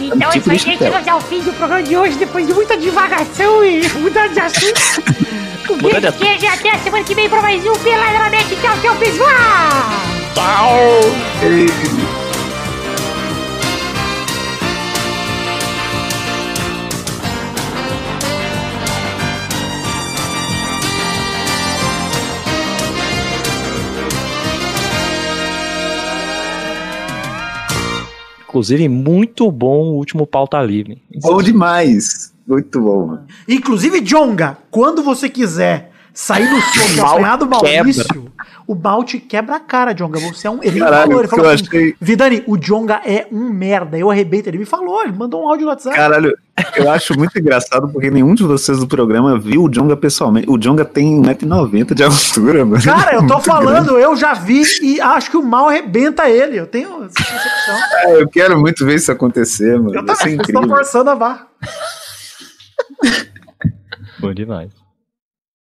[0.00, 0.78] Então é tipo isso aí.
[0.78, 5.32] Chegamos ao fim do programa de hoje, depois de muita divagação e mudança de assunto.
[5.70, 8.56] Um beijo, queijo e até a semana que vem pra mais um Peladronete.
[8.56, 9.30] Tchau, tchau, pessoal!
[28.52, 31.02] Inclusive, muito bom o último pauta livre.
[31.22, 32.34] Bom demais.
[32.46, 33.26] Muito bom, mano.
[33.48, 37.72] Inclusive, Jonga, quando você quiser sair no som Mal apanhar do quebra.
[37.76, 38.32] Maurício,
[38.66, 40.20] o Malte quebra a cara, Jonga.
[40.20, 40.62] Você é um.
[40.62, 43.98] Ele me Caralho, falou, ele falou assim, achei- Vidani, o Jonga é um merda.
[43.98, 44.48] Eu arrebento.
[44.48, 45.96] Ele me falou, ele mandou um áudio no WhatsApp.
[45.96, 46.32] Caralho,
[46.76, 50.48] eu acho muito engraçado porque nenhum de vocês do programa viu o Jonga pessoalmente.
[50.48, 52.82] O Jonga tem 1,90m de altura, mano.
[52.82, 56.58] Cara, eu tô Muito falando, eu já vi e acho que o mal arrebenta ele.
[56.58, 57.76] Eu tenho essa percepção.
[57.90, 58.06] grande.
[58.18, 59.94] É, eu quero muito ver isso acontecer, mano.
[59.94, 60.68] Eu também, eu estou incrível.
[60.68, 61.46] forçando a barra.
[64.20, 64.81] Bom demais.